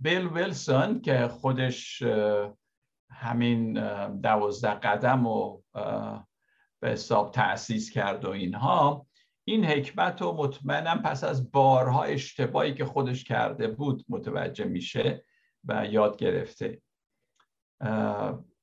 بیل 0.00 0.26
ویلسون 0.26 1.00
که 1.00 1.28
خودش 1.28 2.02
همین 3.10 3.72
دوازده 4.20 4.74
قدم 4.74 5.26
و 5.26 5.62
به 6.80 6.90
حساب 6.90 7.32
تأسیس 7.32 7.90
کرد 7.90 8.24
و 8.24 8.30
اینها. 8.30 9.06
این 9.44 9.64
حکمت 9.64 10.22
رو 10.22 10.32
مطمئنم 10.32 11.02
پس 11.02 11.24
از 11.24 11.52
بارها 11.52 12.02
اشتباهی 12.02 12.74
که 12.74 12.84
خودش 12.84 13.24
کرده 13.24 13.68
بود 13.68 14.04
متوجه 14.08 14.64
میشه 14.64 15.24
و 15.64 15.86
یاد 15.86 16.16
گرفته. 16.16 16.82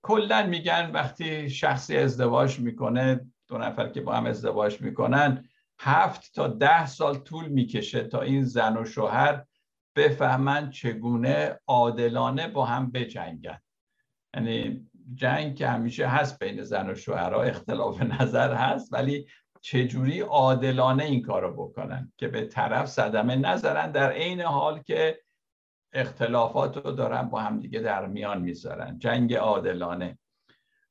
کلا 0.02 0.48
میگن 0.48 0.92
وقتی 0.92 1.50
شخصی 1.50 1.98
ازدواج 1.98 2.60
می‌کنه 2.60 3.32
دو 3.48 3.58
نفر 3.58 3.90
که 3.90 4.02
با 4.02 4.14
هم 4.14 4.26
ازدواج 4.26 4.82
می‌کنن 4.82 5.50
هفت 5.80 6.34
تا 6.36 6.48
ده 6.48 6.86
سال 6.86 7.18
طول 7.18 7.48
می‌کشه 7.48 8.04
تا 8.04 8.22
این 8.22 8.44
زن 8.44 8.78
و 8.78 8.86
شوهر 8.86 9.46
بفهمن 9.96 10.70
چگونه 10.70 11.60
عادلانه 11.68 12.48
با 12.48 12.66
هم 12.66 12.92
بجنگن. 12.92 13.60
یعنی 14.36 14.90
جنگ 15.14 15.56
که 15.56 15.68
همیشه 15.68 16.08
هست 16.08 16.40
بین 16.40 16.64
زن 16.64 16.90
و 16.90 16.96
شوهرها 16.96 17.44
اختلاف 17.44 18.02
نظر 18.02 18.54
هست 18.54 18.94
ولی 18.94 19.28
چجوری 19.62 20.20
عادلانه 20.20 21.04
این 21.04 21.22
کارو 21.22 21.54
بکنن 21.54 22.14
که 22.18 22.28
به 22.28 22.46
طرف 22.46 22.86
صدمه 22.86 23.36
نذارن 23.36 23.92
در 23.92 24.12
عین 24.12 24.42
حال 24.42 24.82
که 24.82 25.20
اختلافات 25.94 26.78
رو 26.78 26.92
دارن 26.92 27.22
با 27.30 27.42
هم 27.42 27.60
دیگه 27.60 27.80
در 27.80 28.06
میان 28.06 28.42
می‌ذارن. 28.42 29.00
جنگ 29.00 29.34
عادلانه. 29.34 30.18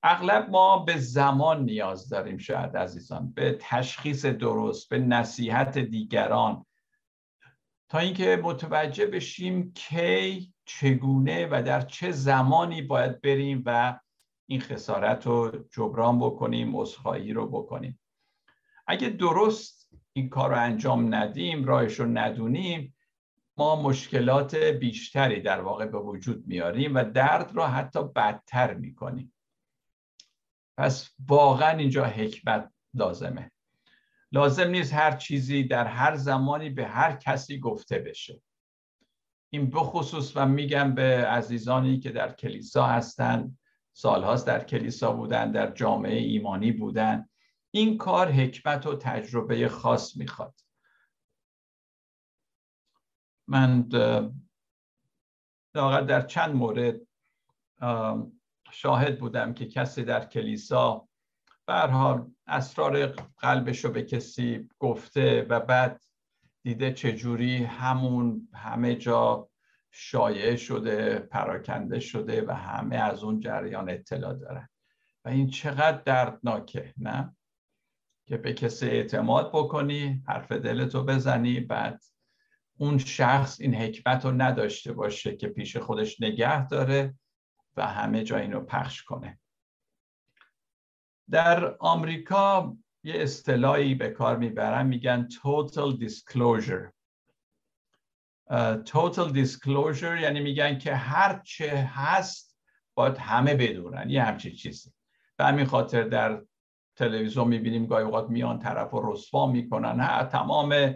اغلب 0.03 0.51
ما 0.51 0.79
به 0.79 0.97
زمان 0.97 1.65
نیاز 1.65 2.09
داریم 2.09 2.39
شاید 2.39 2.77
عزیزان. 2.77 3.33
به 3.33 3.59
تشخیص 3.61 4.27
درست 4.27 4.89
به 4.89 4.99
نصیحت 4.99 5.79
دیگران. 5.79 6.67
تا 7.95 8.01
اینکه 8.01 8.41
متوجه 8.43 9.07
بشیم 9.07 9.73
کی 9.73 10.53
چگونه 10.65 11.49
و 11.51 11.63
در 11.63 11.81
چه 11.81 12.11
زمانی 12.11 12.83
باید 12.83 13.21
بریم 13.21 13.63
و 13.67 13.99
این 14.47 14.61
خسارت 14.61 15.27
رو 15.27 15.65
جبران 15.71 16.19
بکنیم 16.19 16.75
اصخایی 16.75 17.33
رو 17.33 17.47
بکنیم. 17.47 18.01
اگه 18.87 19.09
درست 19.09 19.89
این 20.13 20.29
کار 20.29 20.51
رو 20.51 20.57
انجام 20.57 21.15
ندیم 21.15 21.65
راهش 21.65 22.01
رو 22.01 22.07
ندونیم 22.07 22.97
ما 23.57 23.83
مشکلات 23.83 24.55
بیشتری 24.55 25.41
در 25.41 25.61
واقع 25.61 25.87
به 25.87 25.99
وجود 25.99 26.47
میاریم 26.47 26.95
و 26.95 27.05
درد 27.05 27.53
رو 27.55 27.63
حتی 27.63 28.05
بدتر 28.05 28.75
می‌کنیم. 28.75 29.33
پس 30.79 31.11
واقعا 31.29 31.77
اینجا 31.77 32.05
حکمت 32.05 32.73
لازمه. 32.95 33.51
لازم 34.35 34.69
نیست 34.69 34.93
هر 34.93 35.17
چیزی 35.17 35.65
در 35.65 35.87
هر 35.87 36.17
زمانی 36.17 36.71
به 36.71 36.87
هر 36.87 37.17
کسی 37.17 37.59
گفته 37.59 37.99
بشه. 37.99 38.43
این 39.53 39.71
بخصوص 39.71 40.33
و 40.37 40.47
میگم 40.47 40.95
به 40.95 41.27
عزیزانی 41.27 41.99
که 41.99 42.11
در 42.11 42.33
کلیسا 42.33 42.87
هستند 42.87 43.59
سالهاست 43.93 44.47
در 44.47 44.65
کلیسا 44.65 45.13
بودن 45.13 45.53
در 45.53 45.71
جامعه 45.71 46.19
ایمانی 46.19 46.73
بودن. 46.73 47.29
این 47.71 47.99
کار 47.99 48.31
حکمت 48.31 48.87
و 48.87 48.97
تجربه 48.97 49.69
خاص 49.69 50.17
می‌خواد. 50.17 50.55
من 53.49 53.83
در 56.07 56.27
چند 56.27 56.55
مورد 56.55 57.01
شاهد 58.73 59.19
بودم 59.19 59.55
که 59.55 59.67
کسی 59.67 60.05
در 60.05 60.25
کلیسا 60.25 61.09
حال 61.69 62.31
اسرار 62.47 63.07
قلبش 63.39 63.85
رو 63.85 63.91
به 63.91 64.03
کسی 64.03 64.69
گفته 64.79 65.47
و 65.49 65.61
بعد 65.61 66.03
دیده 66.63 66.93
چجوری 66.93 67.65
همون 67.65 68.49
همه 68.55 68.95
جا 68.95 69.49
شایع 69.91 70.57
شده 70.57 71.19
پراکنده 71.19 72.01
شده 72.01 72.45
و 72.47 72.53
همه 72.53 72.97
از 72.97 73.25
اون 73.25 73.41
جریان 73.41 73.91
اطلاع 73.91 74.35
دارن 74.35 74.69
و 75.25 75.29
این 75.29 75.51
چقدر 75.51 76.03
دردناکه 76.03 76.95
نه؟ 76.97 77.37
که 78.27 78.37
به 78.37 78.53
کسی 78.53 78.87
اعتماد 78.87 79.51
بکنی 79.53 80.23
حرف 80.27 80.53
دلتو 80.53 81.05
بزنی 81.05 81.61
بعد 81.61 82.03
اون 82.77 82.99
شخص 82.99 83.61
این 83.61 83.75
حکمت 83.75 84.25
رو 84.25 84.31
نداشته 84.31 84.93
باشه 84.93 85.37
که 85.37 85.49
پیش 85.49 85.77
خودش 85.77 86.21
نگه 86.21 86.69
داره 86.69 87.15
و 87.77 87.87
همه 87.87 88.25
جا 88.25 88.37
اینو 88.37 88.61
پخش 88.61 89.03
کنه. 89.03 89.39
در 91.31 91.77
آمریکا 91.79 92.77
یه 93.05 93.15
اصطلاحی 93.23 93.95
به 93.95 94.09
کار 94.09 94.37
می‌برن 94.37 94.87
میگن 94.87 95.29
total 95.31 95.99
disclosure. 96.01 96.93
total 98.85 99.33
disclosure 99.35 100.21
یعنی 100.21 100.41
میگن 100.41 100.79
که 100.79 100.95
هر 100.95 101.41
چه 101.45 101.77
هست 101.77 102.57
باید 102.95 103.17
همه 103.19 103.55
بدونن 103.55 104.11
یه 104.11 104.23
همچین 104.23 104.53
چیزی. 104.53 104.93
به 105.37 105.45
همین 105.45 105.65
خاطر 105.65 106.03
در 106.03 106.43
تلویزیون 106.97 107.49
می‌بینیم 107.49 107.87
گاهی 107.87 108.05
اوقات 108.05 108.31
میان 108.31 108.59
طرف 108.59 108.95
و 108.95 109.13
رسوا 109.13 109.47
می‌کنن 109.47 110.01
ها 110.01 110.25
تمام 110.25 110.95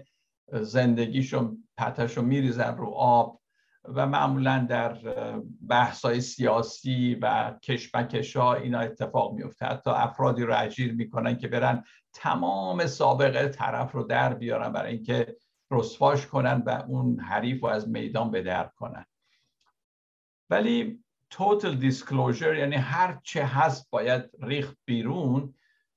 زندگیشون 0.52 1.69
پتشو 1.76 2.23
میریزن 2.23 2.76
رو 2.76 2.86
آب. 2.91 3.41
و 3.84 4.06
معمولا 4.06 4.67
در 4.69 4.99
بحث 5.69 6.04
های 6.04 6.21
سیاسی 6.21 7.14
و 7.14 7.54
کشمکش 7.62 8.36
ها 8.36 8.54
اینا 8.54 8.78
اتفاق 8.78 9.34
میفته 9.34 9.67
حتی 9.67 9.91
افرادی 9.91 10.43
رو 10.43 10.54
اجیر 10.58 10.95
می‌کنن 10.95 11.38
که 11.38 11.49
برن 11.49 11.84
تمام 12.12 12.86
سابقه 12.86 13.49
طرف 13.49 13.93
رو 13.93 14.02
در 14.02 14.34
بیارن 14.34 14.73
برای 14.73 14.93
اینکه 14.93 15.36
رسواش 15.71 16.26
کنن 16.26 16.62
و 16.67 16.84
اون 16.88 17.21
حریف 17.21 17.62
رو 17.62 17.69
از 17.69 17.88
میدان 17.88 18.30
به 18.30 18.43
در 18.43 18.71
کنن. 18.76 19.06
ولی 20.50 21.04
total 21.34 21.80
disclosure 21.82 22.58
یعنی 22.58 22.76
هر 22.76 23.21
چه 23.23 23.45
هست 23.45 23.91
باید 23.91 24.30
ریخت 24.43 24.78
بیرون 24.84 25.54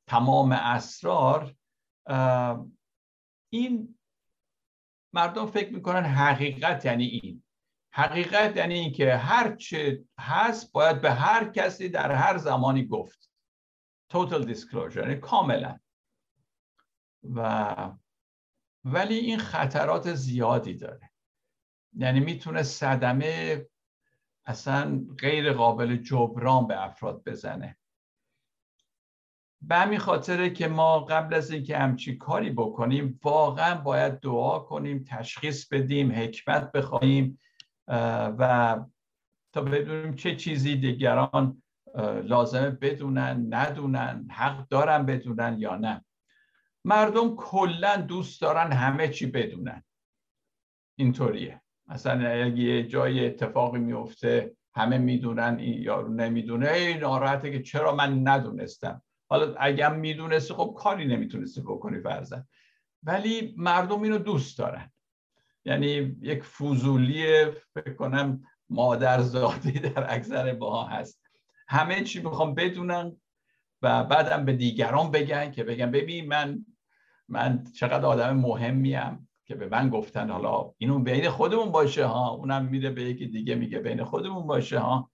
تمام 0.08 0.52
اسرار. 0.52 1.56
این 3.50 4.00
مردم 5.14 5.46
فکر 5.46 5.74
می‌کنن 5.74 6.04
حقیقت 6.04 6.86
یعنی 6.86 7.06
این. 7.06 7.44
حقیقت 7.94 8.58
یعنی 8.58 8.74
اینکه 8.74 9.16
هر 9.16 9.56
چه 9.56 10.04
هست 10.20 10.72
باید 10.72 11.02
به 11.02 11.12
هر 11.12 11.50
کسی 11.50 11.90
در 11.90 12.12
هر 12.12 12.38
زمانی 12.38 12.86
گفت. 12.88 13.32
Total 14.14 14.46
disclosure 14.54 14.98
یعنی 14.98 15.16
کاملا. 15.16 15.80
و 17.24 17.76
ولی 18.84 19.16
این 19.16 19.38
خطرات 19.38 20.14
زیادی 20.14 20.74
داره. 20.74 21.12
یعنی 21.94 22.20
می‌تونه 22.20 22.64
صدمه 22.64 23.66
اصلا 24.46 25.06
غیر 25.20 25.54
قابل 25.54 25.96
جبران 25.96 26.68
به 26.68 26.84
افراد 26.84 27.24
بزنه. 27.24 27.78
به 29.62 29.76
همین 29.76 30.00
خاطره 30.00 30.50
که 30.50 30.68
ما 30.68 31.00
قبل 31.00 31.34
از 31.34 31.52
اینکه 31.52 31.78
همچی 31.78 32.18
کاری 32.18 32.50
بکنیم 32.50 33.20
واقعا 33.24 33.82
باید 33.82 34.20
دعا 34.20 34.60
کنیم 34.60 35.04
تشخیص 35.04 35.68
بدیم 35.68 36.12
حکمت 36.12 36.72
بخواهیم 36.72 37.40
و 37.88 38.80
تا 39.54 39.62
بدونیم 39.62 40.16
چه 40.16 40.36
چیزی 40.36 40.76
دیگران 40.76 41.62
لازمه 42.24 42.70
بدونن 42.70 43.48
ندونن 43.50 44.28
حق 44.32 44.68
دارن 44.68 45.06
بدونن 45.06 45.56
یا 45.60 45.76
نه. 45.76 46.06
مردم 46.86 47.36
کلا 47.36 47.98
دوست 47.98 48.42
دارن 48.42 48.72
همه 48.72 49.08
چی 49.08 49.26
بدونن. 49.26 49.84
اینطوریه. 50.96 51.62
مثلا 51.88 52.30
اگه 52.30 52.58
یه 52.58 52.88
جای 52.88 53.26
اتفاقی 53.26 53.80
میفته 53.80 54.56
همه 54.76 54.98
می‌دونن 54.98 55.58
این 55.60 55.82
یارو 55.82 56.14
نمی‌دونه. 56.14 56.72
ای 56.72 56.94
ناراحته 56.94 57.52
که 57.52 57.62
چرا 57.62 57.96
من 57.96 58.28
ندونستم. 58.28 59.02
حالا 59.30 59.56
اگه 59.60 59.90
می‌دونستی 59.90 60.54
خب 60.54 60.76
کاری 60.78 61.06
نمی‌تونستی 61.06 61.62
بکنی 61.62 62.00
فرزن 62.00 62.48
ولی 63.04 63.54
مردم 63.58 64.02
اینو 64.02 64.18
دوست 64.18 64.58
دارن. 64.58 64.92
یعنی 65.66 66.18
یک 66.22 66.44
فوزولی 66.44 67.52
فکر 67.74 67.94
کنم 67.94 68.44
مادرزادی 68.70 69.72
در 69.72 70.14
اکثر 70.14 70.54
باها 70.54 70.88
هست. 70.88 71.22
همه 71.68 72.04
چی 72.04 72.22
می‌خوام 72.22 72.56
بدونن 72.56 73.18
و 73.82 74.04
بعدم 74.04 74.46
به 74.46 74.54
دیگران 74.54 75.12
بگن 75.12 75.52
که 75.52 75.64
بگن 75.64 75.92
ببین 75.92 76.28
من 76.28 76.66
من 77.28 77.64
چقدر 77.64 78.06
آدم 78.06 78.38
مهمیم 78.38 79.30
که 79.46 79.56
به 79.56 79.68
من 79.68 79.90
گفتن. 79.90 80.30
حالا 80.30 80.74
اینو 80.78 81.00
بین 81.00 81.30
خودمون 81.30 81.72
باشه 81.72 82.06
ها. 82.06 82.30
اونم 82.30 82.66
میره 82.66 82.90
به 82.90 83.04
یکی 83.04 83.28
دیگه 83.28 83.56
میگه 83.56 83.80
بین 83.80 84.04
خودمون 84.04 84.48
باشه 84.48 84.80
ها. 84.80 85.12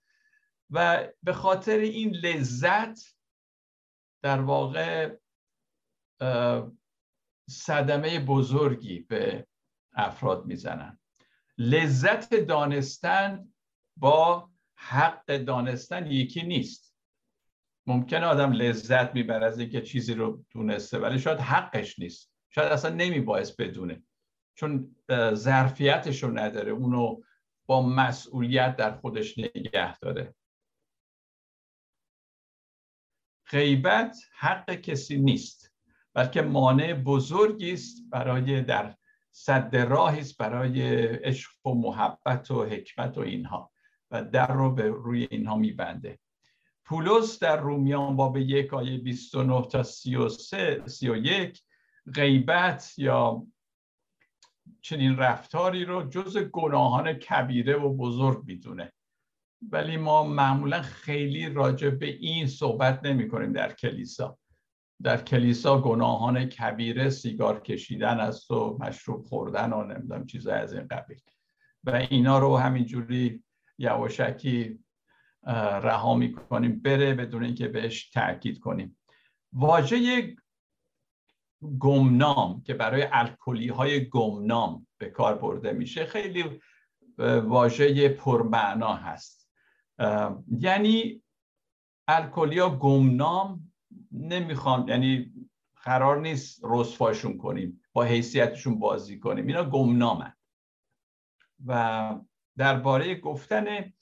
و 0.69 1.07
به 1.23 1.33
خاطر 1.33 1.77
این 1.77 2.15
لذت 2.15 2.99
در 4.23 4.41
واقع 4.41 5.15
صدمه 7.49 8.19
بزرگی 8.19 8.99
به 8.99 9.47
افراد 9.97 10.45
می‌زنن. 10.45 10.99
لذت 11.57 12.36
دانستن 12.36 13.53
با 13.97 14.49
حق 14.75 15.38
دانستن 15.38 16.12
یکی 16.12 16.43
نیست. 16.43 16.95
ممکن 17.88 18.23
آدم 18.23 18.51
لذت 18.51 19.15
می‌بره 19.15 19.45
از 19.45 19.60
اینکه 19.60 19.81
چیزی 19.81 20.13
رو 20.13 20.45
دونسته 20.49 20.99
ولی 20.99 21.19
شاید 21.19 21.39
حقش 21.39 21.99
نیست. 21.99 22.33
شاید 22.49 22.71
اصلا 22.71 22.95
نمیباعث 22.95 23.51
بدونه. 23.51 24.03
چون 24.55 24.95
ظرفیتش 25.33 26.23
رو 26.23 26.39
نداره. 26.39 26.71
اونو 26.71 27.21
با 27.65 27.81
مسئولیت 27.81 28.75
در 28.75 28.95
خودش 28.95 29.38
نگه 29.38 29.99
داره. 29.99 30.36
غیبت 33.49 34.17
حق 34.31 34.73
کسی 34.73 35.17
نیست 35.17 35.73
بلکه 36.13 36.41
مانع 36.41 36.93
بزرگی 36.93 37.73
است 37.73 37.97
برای 38.10 38.62
در 38.62 38.95
صد 39.39 39.76
راهی 39.76 40.19
است 40.19 40.38
برای 40.38 40.82
عشق 41.08 41.67
و 41.67 41.73
محبت 41.73 42.52
و 42.52 42.65
حکمت 42.65 43.17
و 43.17 43.21
اینها 43.21 43.71
و 44.12 44.23
در 44.23 44.54
رو 44.54 44.73
به 44.73 44.88
روی 44.88 45.28
اینها 45.32 45.56
میبنده. 45.56 46.19
پولس 46.86 47.39
در 47.39 47.58
رومیان 47.58 48.15
باب 48.15 48.38
یک 48.38 48.73
آیه 48.73 48.97
29 48.97 49.62
تا 49.62 49.84
33 49.84 50.84
31 50.86 51.63
غیبت 52.15 52.93
یا 52.97 53.47
چنین 54.82 55.17
رفتاری 55.17 55.86
رو 55.86 56.10
جز 56.10 56.38
گناهان 56.38 57.13
کبیره 57.13 57.76
و 57.76 57.93
بزرگ 57.93 58.43
می‌دونه. 58.45 58.93
ولی 59.71 59.97
ما 59.97 60.23
معمولا 60.23 60.82
خیلی 60.82 61.50
راجع 61.50 61.89
به 61.89 62.06
این 62.06 62.47
صحبت 62.47 63.04
نمی 63.04 63.28
کنیم 63.28 63.54
در 63.54 63.73
کلیسا. 63.73 64.38
در 65.03 65.21
کلیسا 65.21 65.81
گناهان 65.81 66.45
کبیره 66.45 67.10
سیگار 67.10 67.60
کشیدن 67.60 68.19
است 68.19 68.51
و 68.51 68.77
مشروب 68.79 69.25
خوردن 69.25 69.73
و 69.73 69.83
نمی‌دونم 69.83 70.25
چیزای 70.25 70.60
از 70.60 70.73
این 70.73 70.88
قبیل. 70.88 71.19
و 71.83 72.05
اینا 72.10 72.39
رو 72.39 72.57
همینجوری 72.57 73.43
یواشکی 73.77 74.79
رها 75.83 76.15
می‌کنیم 76.15 76.79
بره 76.79 77.13
بدون 77.13 77.43
اینکه 77.43 77.67
بهش 77.67 78.10
تاکید 78.10 78.60
کنیم. 78.60 78.97
واژه 79.53 80.36
گمنام 81.79 82.62
که 82.62 82.73
برای 82.73 83.07
الکلی 83.12 83.67
های 83.67 84.10
گمنام 84.10 84.88
به 84.97 85.10
کار 85.10 85.38
برده 85.38 85.71
میشه 85.71 86.05
خیلی 86.05 86.62
واژه 87.43 88.10
پرمعنا 88.10 88.93
هست. 88.93 89.51
یعنی 90.60 91.23
الکلیا 92.07 92.69
گمنام 92.69 93.66
نمی‌خوان 94.17 94.88
یعنی 94.88 95.34
قرار 95.84 96.21
نیست 96.21 96.62
رسواشون 96.63 97.38
کنیم 97.38 97.82
با 97.93 98.03
حیثیتشون 98.03 98.80
بازی 98.80 99.19
کنیم. 99.19 99.47
اینا 99.47 99.63
گمنامن. 99.63 100.34
و 101.65 102.19
درباره 102.58 103.15
گفتن 103.15 103.93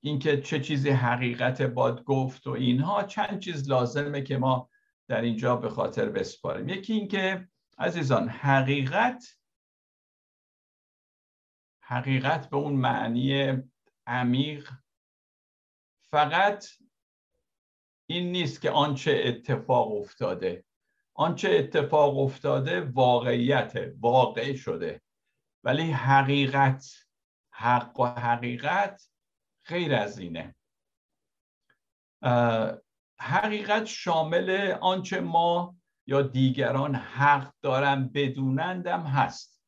اینکه 0.00 0.40
چه 0.40 0.60
چیزی 0.60 0.90
حقیقت 0.90 1.62
باد 1.62 2.04
گفت 2.04 2.46
و 2.46 2.50
اینها 2.50 3.02
چند 3.02 3.40
چیز 3.40 3.70
لازمه 3.70 4.22
که 4.22 4.38
ما 4.38 4.70
در 5.08 5.20
اینجا 5.20 5.56
به 5.56 5.68
خاطر 5.68 6.08
بسپاریم. 6.08 6.68
یکی 6.68 6.92
اینکه 6.92 7.48
عزیزان 7.78 8.28
حقیقت 8.28 9.38
حقیقت 11.80 12.50
به 12.50 12.56
اون 12.56 12.72
معنی 12.72 13.56
عمیق 14.06 14.70
فقط 16.10 16.66
این 18.10 18.32
نیست 18.32 18.60
که 18.60 18.70
آنچه 18.70 19.22
اتفاق 19.24 19.92
افتاده. 19.92 20.64
آنچه 21.14 21.48
اتفاق 21.50 22.18
افتاده 22.18 22.80
واقعیت 22.80 23.92
واقع 24.00 24.56
شده. 24.56 25.02
ولی 25.64 25.90
حقیقت 25.90 26.86
حق 27.50 28.00
و 28.00 28.06
حقیقت 28.06 29.08
غیر 29.66 29.94
از 29.94 30.18
اینه. 30.18 30.54
حقیقت 33.20 33.84
شامل 33.84 34.76
آنچه 34.80 35.20
ما 35.20 35.76
یا 36.06 36.22
دیگران 36.22 36.94
حق 36.94 37.54
دارن 37.62 38.08
بدونندم 38.08 39.02
هست. 39.02 39.62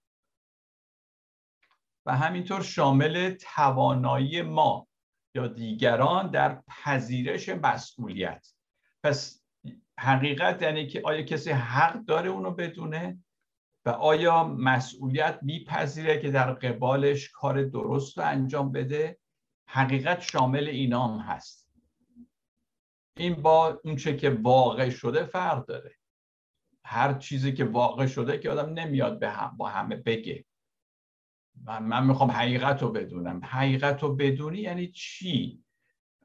و 2.06 2.16
همینطور 2.16 2.62
شامل 2.62 3.36
توانایی 3.40 4.42
ما. 4.42 4.89
یا 5.34 5.46
دیگران 5.46 6.30
در 6.30 6.62
پذیرش 6.68 7.48
مسئولیت. 7.48 8.48
پس 9.02 9.42
حقیقت 9.98 10.62
یعنی 10.62 10.86
که 10.86 11.02
آیا 11.04 11.22
کسی 11.22 11.50
حق 11.50 12.04
داره 12.04 12.30
اونو 12.30 12.50
بدونه 12.50 13.18
و 13.84 13.90
آیا 13.90 14.44
مسئولیت 14.44 15.38
میپذیره 15.42 16.18
که 16.18 16.30
در 16.30 16.52
قبالش 16.52 17.30
کار 17.30 17.64
درست 17.64 18.18
رو 18.18 18.24
انجام 18.24 18.72
بده؟ 18.72 19.18
حقیقت 19.68 20.20
شامل 20.20 20.68
اینام 20.68 21.18
هست. 21.18 21.70
این 23.16 23.34
با 23.34 23.80
اونچه 23.84 24.16
که 24.16 24.30
واقع 24.30 24.90
شده 24.90 25.24
فرق 25.24 25.66
داره. 25.66 25.94
هر 26.84 27.14
چیزی 27.14 27.52
که 27.52 27.64
واقع 27.64 28.06
شده 28.06 28.38
که 28.38 28.50
آدم 28.50 28.72
نمیاد 28.72 29.18
به 29.18 29.30
هم 29.30 29.56
با 29.56 29.68
همه 29.68 29.96
بگه. 29.96 30.44
من, 31.64 31.82
من 31.82 32.06
می‌خوام 32.06 32.30
حقیقت 32.30 32.82
رو 32.82 32.92
بدونم. 32.92 33.40
حقیقت 33.44 34.02
رو 34.02 34.16
بدونی 34.16 34.58
یعنی 34.58 34.86
چی؟ 34.86 35.64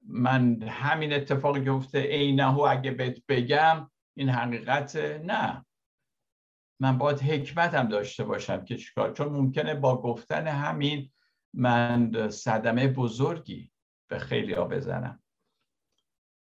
من 0.08 0.62
همین 0.64 1.14
اتفاقی 1.14 1.66
گفته 1.66 2.02
عینه 2.02 2.48
و 2.48 2.60
اگه 2.62 2.92
بهت 2.92 3.26
بگم 3.28 3.92
این 4.14 4.30
حقیقت 4.30 4.96
نه. 4.96 5.66
من 6.80 6.98
باید 6.98 7.22
حکمتم 7.22 7.88
داشته 7.88 8.24
باشم 8.24 8.66
که 8.66 8.78
چیکار. 8.78 9.14
چون 9.14 9.28
ممکنه 9.28 9.76
با 9.76 10.02
گفتن 10.02 10.48
همین 10.48 11.12
من 11.54 12.30
صدمه 12.30 12.88
بزرگی 12.88 13.72
به 14.10 14.20
خیلی 14.20 14.56
بزنم. 14.56 15.24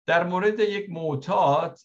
در 0.08 0.24
مورد 0.24 0.60
یک 0.60 0.90
معتاد 0.90 1.80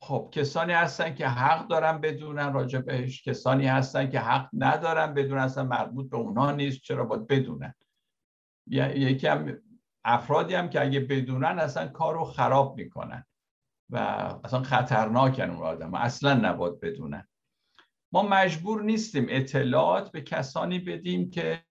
خب 0.00 0.28
کسانی 0.32 0.72
هستن 0.72 1.14
که 1.14 1.28
حق 1.28 1.68
دارن 1.68 2.00
بدونن 2.00 2.52
راجع 2.52 2.78
بهش. 2.78 3.22
کسانی 3.22 3.66
هستن 3.66 4.10
که 4.10 4.20
حق 4.20 4.48
ندارن 4.52 5.14
بدونن 5.14 5.40
اصلا 5.42 5.64
مربوط 5.64 6.10
به 6.10 6.16
اونها 6.16 6.52
نیست 6.52 6.80
چرا 6.80 7.04
باید 7.04 7.26
بدونن؟ 7.26 7.74
یکی 8.66 9.26
هم 9.26 9.58
افرادی 10.04 10.54
هم 10.54 10.68
که 10.68 10.80
اگه 10.80 11.00
بدونن 11.00 11.58
اصلا 11.58 11.88
کار 11.88 12.14
رو 12.14 12.24
خراب 12.24 12.76
می‌کنن 12.76 13.24
و 13.90 13.98
اصلا 14.44 14.62
خطرناکن 14.62 15.50
اون 15.50 15.62
آدم 15.62 15.94
اصلا 15.94 16.34
نباید 16.34 16.80
بدونن. 16.80 17.28
ما 18.12 18.22
مجبور 18.22 18.82
نیستیم 18.82 19.26
اطلاعات 19.28 20.12
به 20.12 20.20
کسانی 20.20 20.78
بدیم 20.78 21.30
که 21.30 21.64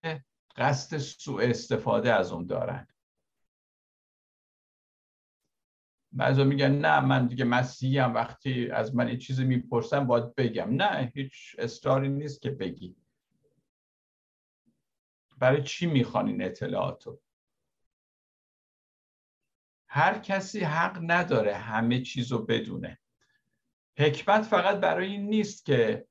قصد 0.57 0.97
سوء 0.97 1.43
استفاده 1.43 2.13
از 2.13 2.31
اون 2.31 2.45
دارن. 2.45 2.87
بعضا 6.13 6.43
میگن 6.43 6.71
نه 6.71 6.99
من 6.99 7.27
دیگه 7.27 7.45
مسیحی 7.45 7.97
هم 7.97 8.13
وقتی 8.13 8.69
از 8.71 8.95
من 8.95 9.07
این 9.07 9.17
چیزی 9.17 9.45
می‌پرسم 9.45 10.07
باید 10.07 10.35
بگم. 10.35 10.75
نه 10.75 11.11
هیچ 11.15 11.55
اصراری 11.59 12.09
نیست 12.09 12.41
که 12.41 12.51
بگی. 12.51 12.95
برای 15.37 15.63
چی 15.63 15.85
می‌خوان 15.85 16.27
این 16.27 16.43
اطلاعاتو؟ 16.43 17.19
هر 19.87 20.19
کسی 20.19 20.59
حق 20.59 20.99
نداره 21.01 21.55
همه 21.55 22.01
چیز 22.01 22.31
رو 22.31 22.45
بدونه. 22.45 22.99
حکمت 23.97 24.41
فقط 24.41 24.79
برای 24.79 25.07
این 25.07 25.25
نیست 25.29 25.65
که 25.65 26.07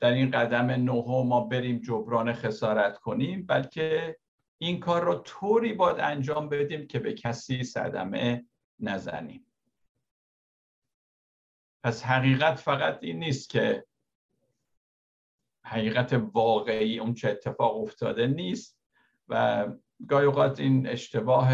در 0.00 0.12
این 0.12 0.30
قدم 0.30 0.66
نهم 0.70 1.26
ما 1.26 1.40
بریم 1.40 1.78
جبران 1.78 2.32
خسارت 2.32 2.98
کنیم 2.98 3.46
بلکه 3.46 4.16
این 4.58 4.80
کار 4.80 5.04
رو 5.04 5.14
طوری 5.14 5.72
باید 5.72 6.00
انجام 6.00 6.48
بدیم 6.48 6.86
که 6.86 6.98
به 6.98 7.12
کسی 7.12 7.64
صدمه 7.64 8.44
نزنیم. 8.82 9.46
پس 11.84 12.02
حقیقت 12.02 12.58
فقط 12.58 12.98
این 13.02 13.18
نیست 13.18 13.50
که 13.50 13.86
حقیقت 15.64 16.12
واقعی 16.12 16.98
اون 16.98 17.14
چه 17.14 17.30
اتفاق 17.30 17.76
افتاده 17.76 18.26
نیست 18.26 18.78
و 19.28 19.66
گاهی 20.08 20.26
اوقات 20.26 20.60
این 20.60 20.88
اشتباه 20.88 21.52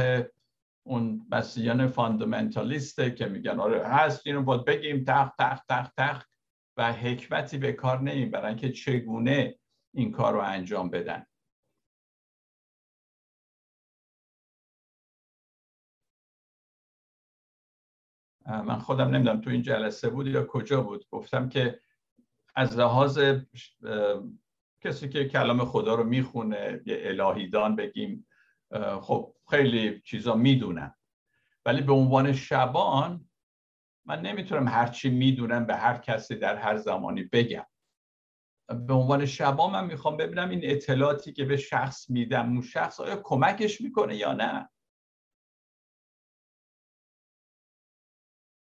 اون 0.83 1.27
مسیحیان 1.31 1.87
فاندامنتالیسته 1.87 3.11
که 3.11 3.27
میگن 3.27 3.61
آره 3.61 3.87
هست 3.87 4.27
اینو 4.27 4.43
باید 4.43 4.65
بگیم 4.65 5.05
تخت 5.05 5.33
تخت 5.39 5.65
تخت 5.69 5.93
تخت 5.97 6.29
و 6.77 6.93
حکمتی 6.93 7.59
به 7.59 7.73
کار 7.73 8.01
نمی‌برن 8.01 8.57
که 8.57 8.73
چگونه 8.73 9.59
این 9.95 10.13
کار 10.13 10.33
رو 10.33 10.41
انجام 10.41 10.91
بدن. 10.91 11.27
من 18.49 18.79
خودم 18.79 19.09
نمی‌دونم 19.09 19.41
تو 19.41 19.51
این 19.51 19.63
جلسه 19.63 20.09
بود 20.09 20.27
یا 20.27 20.45
کجا 20.45 20.83
بود. 20.83 21.07
گفتم 21.11 21.49
که 21.49 21.81
از 22.55 22.79
لحاظ 22.79 23.21
کسی 24.81 25.09
که 25.09 25.29
کلام 25.29 25.65
خدا 25.65 25.95
رو 25.95 26.05
می‌خونه 26.05 26.81
یه 26.87 27.03
الهیدان 27.05 27.77
بگیم 27.77 28.27
خب 29.01 29.35
خیلی 29.51 30.01
چیزا 30.01 30.35
می‌دونن 30.35 30.95
ولی 31.67 31.83
به 31.83 31.93
عنوان 31.93 32.33
شبان 32.33 33.29
من 34.05 34.21
نمی‌تونم 34.21 34.69
هرچی 34.69 35.11
می‌دونم 35.11 35.67
به 35.67 35.77
هر 35.77 35.99
کسی 35.99 36.37
در 36.37 36.57
هر 36.57 36.77
زمانی 36.77 37.23
بگم. 37.23 37.67
به 38.69 38.95
عنوان 38.95 39.27
شبان 39.27 39.73
من 39.73 39.87
می‌خوام 39.87 40.17
ببینم 40.17 40.49
این 40.49 40.61
اطلاعاتی 40.63 41.33
که 41.33 41.45
به 41.45 41.57
شخص 41.57 42.11
میدم 42.11 42.49
اون 42.49 42.63
شخص 42.63 43.01
آیا 43.01 43.21
کمکش 43.25 43.81
می‌کنه 43.81 44.17
یا 44.17 44.33
نه؟ 44.33 44.69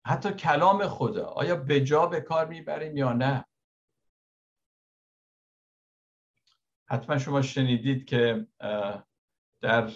حتی 0.09 0.31
کلام 0.31 0.87
خدا 0.87 1.25
آیا 1.25 1.55
به 1.55 1.81
جا 1.81 2.05
به 2.05 2.21
کار 2.21 2.47
می‌بریم 2.47 2.97
یا 2.97 3.13
نه؟ 3.13 3.45
حتما 6.89 7.17
شما 7.17 7.41
شنیدید 7.41 8.05
که 8.05 8.47
در 9.61 9.91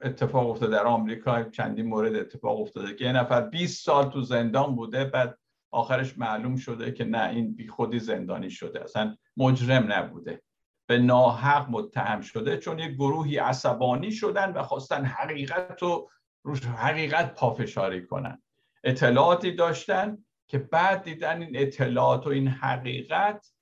اتفاق 0.00 0.50
افتاده 0.50 0.72
در 0.72 0.86
آمریکا 0.86 1.42
چندین 1.42 1.86
مورد 1.86 2.14
اتفاق 2.14 2.60
افتاده 2.60 2.94
که 2.94 3.04
یه 3.04 3.12
نفر 3.12 3.40
20 3.40 3.84
سال 3.84 4.10
تو 4.10 4.22
زندان 4.22 4.76
بوده 4.76 5.04
بعد 5.04 5.38
آخرش 5.70 6.18
معلوم 6.18 6.56
شده 6.56 6.92
که 6.92 7.04
نه 7.04 7.28
این 7.28 7.54
بی 7.54 7.68
خودی 7.68 7.98
زندانی 7.98 8.50
شده 8.50 8.82
اصلا 8.82 9.16
مجرم 9.36 9.92
نبوده. 9.92 10.42
به 10.88 10.98
ناحق 10.98 11.70
متهم 11.70 12.20
شده 12.20 12.58
چون 12.58 12.78
یک 12.78 12.94
گروهی 12.94 13.38
عصبانی 13.38 14.12
شدن 14.12 14.52
و 14.52 14.62
خواستن 14.62 15.04
حقیقت 15.04 15.82
رو 15.82 16.10
روش 16.42 16.64
حقیقت 16.64 17.34
پافشاری 17.34 18.06
کنن. 18.06 18.42
اطلاعاتی 18.86 19.52
داشتن 19.52 20.24
که 20.46 20.58
بعد 20.58 21.02
دیدن 21.02 21.42
این 21.42 21.50
اطلاعات 21.54 22.26
و 22.26 22.30
این 22.30 22.48
حقیقت 22.48 23.52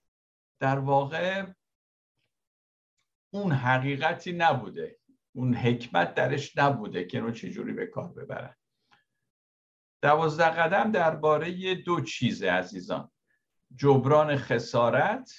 در 0.60 0.78
واقع 0.78 1.46
اون 3.32 3.52
حقیقتی 3.52 4.32
نبوده. 4.32 4.98
اون 5.32 5.54
حکمت 5.54 6.14
درش 6.14 6.58
نبوده 6.58 7.04
که 7.04 7.20
رو 7.20 7.30
چجوری 7.30 7.72
به 7.72 7.86
کار 7.86 8.12
ببرن. 8.12 8.56
دوازده 10.02 10.50
قدم 10.50 10.92
درباره 10.92 11.74
دو 11.74 12.00
چیزه 12.00 12.50
عزیزان. 12.50 13.10
جبران 13.74 14.36
خسارت 14.36 15.32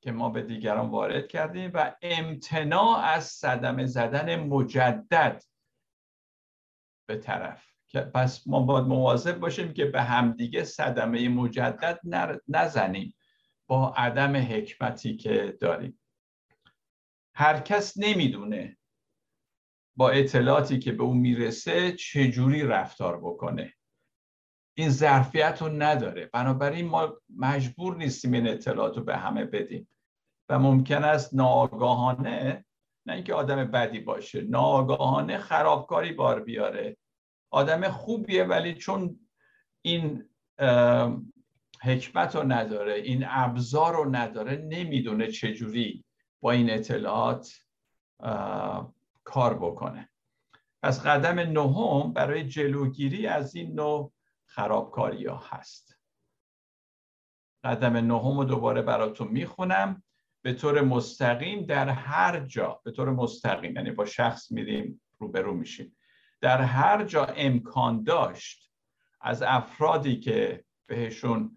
که 0.00 0.12
ما 0.12 0.30
به 0.30 0.42
دیگران 0.42 0.90
وارد 0.90 1.28
کردیم 1.28 1.70
و 1.74 1.96
امتناع 2.02 2.98
از 2.98 3.24
صدمه 3.24 3.86
زدن 3.86 4.36
مجدد 4.36 5.42
به 7.08 7.16
طرف. 7.16 7.77
پس 7.94 8.46
ما 8.46 8.60
باید 8.62 8.84
مواظب 8.84 9.38
باشیم 9.38 9.72
که 9.72 9.84
به 9.84 10.02
همدیگه 10.02 10.64
صدمه 10.64 11.28
مجدد 11.28 12.00
نزنیم. 12.48 13.14
با 13.66 13.94
عدم 13.96 14.36
حکمتی 14.36 15.16
که 15.16 15.56
داریم. 15.60 16.00
هر 17.34 17.60
کس 17.60 17.98
نمی‌دونه 17.98 18.78
با 19.96 20.10
اطلاعاتی 20.10 20.78
که 20.78 20.92
به 20.92 21.02
اون 21.02 21.16
می‌رسه 21.16 21.92
چجوری 21.92 22.62
رفتار 22.62 23.20
بکنه. 23.20 23.74
این 24.76 24.90
ظرفیت 24.90 25.62
رو 25.62 25.68
نداره. 25.68 26.30
بنابراین 26.32 26.86
ما 26.86 27.20
مجبور 27.36 27.96
نیستیم 27.96 28.32
این 28.32 28.48
اطلاعات 28.48 28.96
رو 28.96 29.04
به 29.04 29.16
همه 29.16 29.44
بدیم. 29.44 29.88
و 30.48 30.58
ممکن 30.58 31.04
است 31.04 31.34
ناآگاهانه 31.34 32.64
نه 33.06 33.14
اینکه 33.14 33.34
آدم 33.34 33.64
بدی 33.64 34.00
باشه 34.00 34.40
ناآگاهانه 34.40 35.38
خرابکاری 35.38 36.12
بار 36.12 36.42
بیاره. 36.42 36.96
آدم 37.50 37.88
خوبیه 37.88 38.44
ولی 38.44 38.74
چون 38.74 39.20
این 39.82 40.28
حکمت 41.82 42.36
رو 42.36 42.42
نداره 42.52 42.94
این 42.94 43.24
ابزار 43.28 43.94
رو 43.94 44.16
نداره 44.16 44.56
نمی‌دونه 44.56 45.26
چجوری 45.26 46.04
با 46.40 46.50
این 46.50 46.70
اطلاعات 46.70 47.52
کار 49.24 49.54
بکنه. 49.54 50.08
پس 50.82 51.06
قدم 51.06 51.40
نهم 51.40 52.12
برای 52.12 52.48
جلوگیری 52.48 53.26
از 53.26 53.54
این 53.54 53.74
نوع 53.74 54.12
خرابکاری 54.46 55.26
ها 55.26 55.42
هست. 55.48 55.98
قدم 57.64 57.96
نهم 57.96 58.38
رو 58.38 58.44
دوباره 58.44 58.82
براتون 58.82 59.28
می‌خونم. 59.28 60.02
به 60.42 60.52
طور 60.52 60.80
مستقیم 60.80 61.66
در 61.66 61.88
هر 61.88 62.40
جا 62.40 62.80
به 62.84 62.90
طور 62.90 63.10
مستقیم 63.10 63.76
یعنی 63.76 63.90
با 63.90 64.04
شخص 64.04 64.52
میریم 64.52 65.00
روبرو 65.18 65.54
میشیم. 65.54 65.96
در 66.40 66.60
هر 66.60 67.04
جا 67.04 67.24
امکان 67.24 68.02
داشت 68.02 68.70
از 69.20 69.42
افرادی 69.42 70.20
که 70.20 70.64
بهشون 70.86 71.56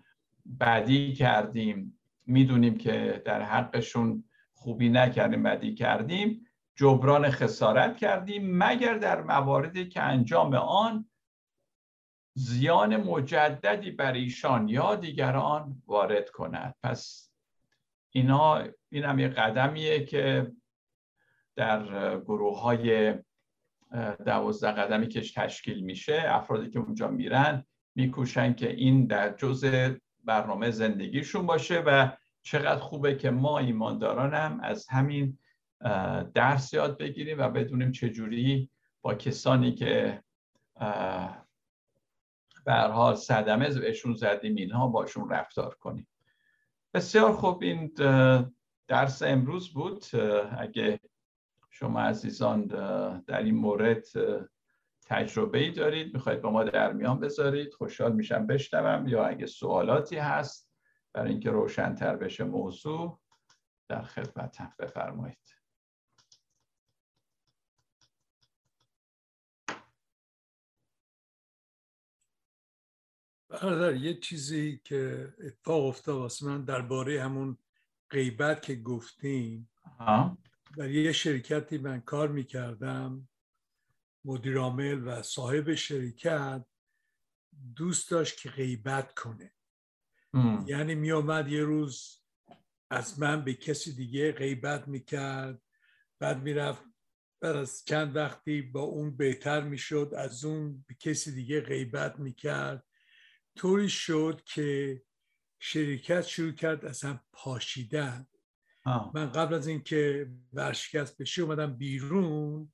بدی 0.60 1.14
کردیم 1.14 2.00
می‌دونیم 2.26 2.78
که 2.78 3.22
در 3.26 3.42
حقشون 3.42 4.24
خوبی 4.54 4.90
نکردیم 4.90 5.44
بدی 5.44 5.76
کردیم 5.76 6.46
جبران 6.76 7.30
خسارت 7.30 7.98
کردیم 7.98 8.58
مگر 8.58 8.98
در 8.98 9.22
مواردی 9.22 9.90
که 9.90 10.02
انجام 10.02 10.54
آن 10.54 11.10
زیان 12.34 12.98
مجددی 12.98 13.92
بر 13.92 14.14
ایشان 14.14 14.70
یا 14.70 14.96
دیگران 14.96 15.82
وارد 15.88 16.30
کند. 16.30 16.76
پس 16.84 17.32
اینا 18.10 18.64
این 18.90 19.04
هم 19.04 19.20
یه 19.20 19.28
قدمیه 19.28 20.06
که 20.06 20.52
در 21.56 22.18
گروه 22.20 22.62
های 22.62 23.14
دوازده 24.26 24.72
قدمی 24.72 25.08
که 25.08 25.22
تشکیل 25.22 25.84
میشه. 25.84 26.24
افرادی 26.26 26.70
که 26.70 26.80
اونجا 26.80 27.08
میرن 27.08 27.66
میکوشن 27.96 28.54
که 28.54 28.72
این 28.72 29.06
در 29.06 29.34
جزء 29.34 29.94
برنامه 30.24 30.72
زندگیشون 30.72 31.46
باشه 31.46 31.80
و 31.80 32.12
چقدر 32.42 32.80
خوبه 32.80 33.16
که 33.16 33.30
ما 33.30 33.60
ایماندارانم 33.60 34.60
از 34.64 34.88
همین 34.90 35.38
درس 36.34 36.74
یاد 36.74 36.98
بگیریم 36.98 37.40
و 37.40 37.50
بدونیم 37.50 37.92
چجوری 37.92 38.70
با 39.02 39.14
کسانی 39.14 39.76
که 39.76 40.24
به 42.66 42.74
حال 42.74 43.16
صدمه 43.16 43.70
بهشون 43.70 44.14
زدیم 44.14 44.56
اینها 44.56 44.88
باشون 44.88 45.30
رفتار 45.30 45.76
کنیم. 45.76 46.08
بسیار 46.94 47.34
خوب 47.34 47.64
این 47.64 47.94
درس 48.88 49.22
امروز 49.22 49.74
بود. 49.74 50.06
اگه 50.58 51.00
شما 51.74 52.02
عزیزان 52.02 52.66
در 53.28 53.40
این 53.44 53.56
مورد 53.56 54.06
تجربه 55.06 55.58
ای 55.60 55.72
دارید. 55.72 56.14
می‌خواید 56.14 56.42
با 56.42 56.52
ما 56.52 56.64
در 56.64 56.94
میان 56.94 57.20
بذارید. 57.20 57.74
خوشحال 57.74 58.12
میشم 58.12 58.48
بشنوم. 58.48 59.08
یا 59.08 59.26
اگه 59.26 59.46
سوالاتی 59.46 60.16
هست 60.16 60.72
برای 61.14 61.32
اینکه 61.32 61.52
روشنتر 61.52 62.16
بشه 62.16 62.44
موضوع 62.44 63.22
در 63.88 64.02
خدمتم 64.02 64.74
بفرمایید. 64.80 65.38
برادر 73.50 73.96
یه 73.96 74.20
چیزی 74.20 74.82
که 74.84 75.34
اتفاق 75.44 75.86
افتاد 75.86 76.16
واسه 76.16 76.46
من 76.46 76.64
درباره 76.66 77.24
همون 77.24 77.58
غیبت 78.10 78.62
که 78.62 78.76
گفتیم. 78.76 79.70
در 80.78 80.92
یه 80.92 81.12
شرکتی 81.12 81.78
من 81.78 82.02
کار 82.02 82.28
می‌کردم. 82.28 83.30
مدیر 84.26 84.58
عامل 84.58 85.08
و 85.08 85.22
صاحب 85.22 85.74
شرکت 85.74 86.66
دوست 87.76 88.12
داشت 88.12 88.42
که 88.42 88.50
غیبت 88.50 89.14
کنه. 89.14 89.54
یعنی 90.66 90.96
می 90.96 91.12
آمد 91.12 91.48
یه 91.48 91.64
روز 91.64 92.22
از 92.90 93.20
من 93.20 93.44
به 93.44 93.54
کسی 93.54 93.96
دیگه 93.96 94.32
غیبت 94.32 94.88
می‌کرد. 94.88 95.62
بعد 96.20 96.44
می‌رفت 96.44 96.84
بعد 97.42 97.56
از 97.56 97.84
چند 97.86 98.16
وقتی 98.16 98.62
با 98.62 98.82
اون 98.82 99.18
بهتر 99.18 99.62
می‌شد 99.62 100.14
از 100.18 100.46
اون 100.46 100.86
به 100.88 100.94
کسی 100.94 101.32
دیگه 101.32 101.62
غیبت 101.62 102.20
می‌کرد. 102.20 102.86
طوری 103.56 103.90
شد 103.90 104.42
که 104.46 105.02
شرکت 105.60 106.22
شروع 106.22 106.52
کرد 106.52 106.86
از 106.86 107.02
هم 107.02 107.24
پاشیدن. 107.32 108.28
من 109.14 109.32
قبل 109.32 109.54
از 109.54 109.68
اینکه 109.68 110.32
ورشکست 110.54 111.22
بشه 111.22 111.42
اومدم 111.42 111.74
بیرون 111.78 112.74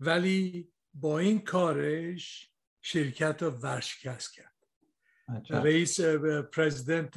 ولی 0.00 0.68
با 0.94 1.18
این 1.18 1.38
کارش 1.38 2.50
شرکت 2.82 3.42
رو 3.42 3.50
ورشکست 3.50 4.34
کرد. 4.34 4.52
رئیس 5.50 6.00
پرزیدنت 6.52 7.14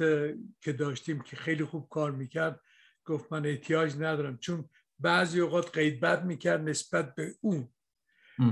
که 0.60 0.72
داشتیم 0.72 1.20
که 1.20 1.36
خیلی 1.36 1.64
خوب 1.64 1.88
کار 1.88 2.10
می‌کرد 2.10 2.60
گفت 3.04 3.32
من 3.32 3.46
احتیاج 3.46 3.94
ندارم 3.94 4.38
چون 4.38 4.68
بعضی 4.98 5.40
اوقات 5.40 5.78
قیدبت 5.78 6.22
می‌کرد 6.22 6.68
نسبت 6.68 7.14
به 7.14 7.34
اون 7.40 7.68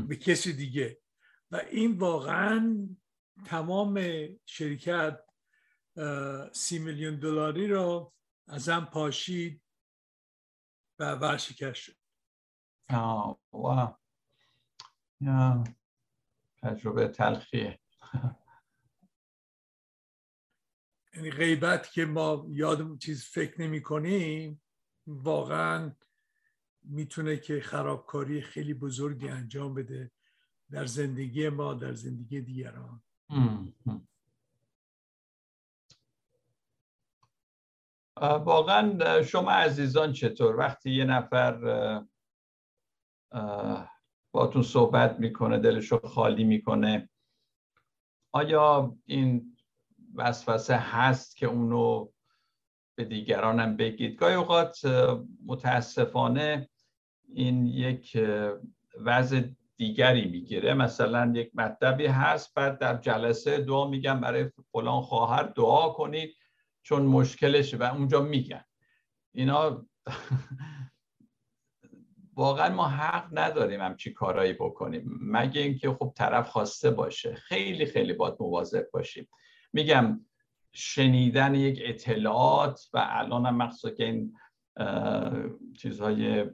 به 0.08 0.16
کسی 0.16 0.52
دیگه. 0.52 0.98
و 1.50 1.56
این 1.70 1.98
واقعا 1.98 2.88
تمام 3.44 4.00
شرکت 4.46 5.20
سی 6.52 6.78
میلیون 6.78 7.16
دلاری 7.16 7.68
رو 7.68 8.12
ازم 8.48 8.88
پاشید. 8.92 9.62
و 10.98 11.14
ورشکست 11.14 11.74
شد. 11.74 11.96
آه 12.90 14.00
یا 15.20 15.64
تجربه 16.62 17.08
تلخیه. 17.08 17.80
یعنی 21.14 21.30
غیبت 21.30 21.92
که 21.92 22.04
ما 22.04 22.46
یادمون 22.48 22.98
چیز 22.98 23.24
فکر 23.24 23.60
نمی 23.60 23.82
کنیم 23.82 24.62
واقعا 25.06 25.92
می‌تونه 26.82 27.36
که 27.36 27.60
خرابکاری 27.60 28.42
خیلی 28.42 28.74
بزرگی 28.74 29.28
انجام 29.28 29.74
بده 29.74 30.10
در 30.70 30.86
زندگی 30.86 31.48
ما 31.48 31.74
در 31.74 31.92
زندگی 31.92 32.40
دیگران. 32.40 33.02
واقعا 38.20 39.22
شما 39.22 39.50
عزیزان 39.50 40.12
چطور؟ 40.12 40.56
وقتی 40.56 40.90
یه 40.90 41.04
نفر 41.04 42.04
باتون 44.32 44.62
صحبت 44.62 45.20
می‌کنه 45.20 45.58
دلشو 45.58 45.98
خالی 45.98 46.44
می‌کنه 46.44 47.08
آیا 48.32 48.96
این 49.06 49.56
وسوسه 50.14 50.76
هست 50.76 51.36
که 51.36 51.46
اونو 51.46 52.08
به 52.94 53.04
دیگرانم 53.04 53.76
بگید؟ 53.76 54.16
گاهی 54.16 54.34
اوقات 54.34 54.78
متاسفانه 55.46 56.68
این 57.34 57.66
یک 57.66 58.18
وضع 59.04 59.42
دیگری 59.76 60.28
می‌گیره. 60.30 60.74
مثلا 60.74 61.32
یک 61.34 61.50
مطلبی 61.54 62.06
هست 62.06 62.54
بعد 62.54 62.78
در 62.78 62.96
جلسه 62.96 63.58
دعا 63.58 63.88
میگن 63.88 64.20
برای 64.20 64.50
فلان 64.72 65.00
خواهر 65.02 65.42
دعا 65.42 65.88
کنید. 65.88 66.37
چون 66.88 67.02
مشکلش 67.02 67.74
و 67.74 67.82
اونجا 67.82 68.20
میگن. 68.20 68.64
اینا 69.32 69.86
واقعا 72.34 72.74
ما 72.74 72.88
حق 72.88 73.28
نداریم 73.32 73.80
همچی 73.80 74.12
کارایی 74.12 74.52
بکنیم. 74.52 75.18
مگه 75.22 75.60
اینکه 75.60 75.92
خب 75.92 76.12
طرف 76.16 76.48
خواسته 76.48 76.90
باشه. 76.90 77.34
خیلی 77.34 77.86
خیلی 77.86 78.12
باید 78.12 78.34
مواظب 78.40 78.90
باشیم. 78.92 79.28
میگم 79.72 80.26
شنیدن 80.72 81.54
یک 81.54 81.80
اطلاعات 81.84 82.88
و 82.92 83.06
الان 83.10 83.46
هم 83.46 83.56
مخصوصا 83.56 83.90
که 83.94 84.04
این 84.04 84.36
چیزهای 85.78 86.50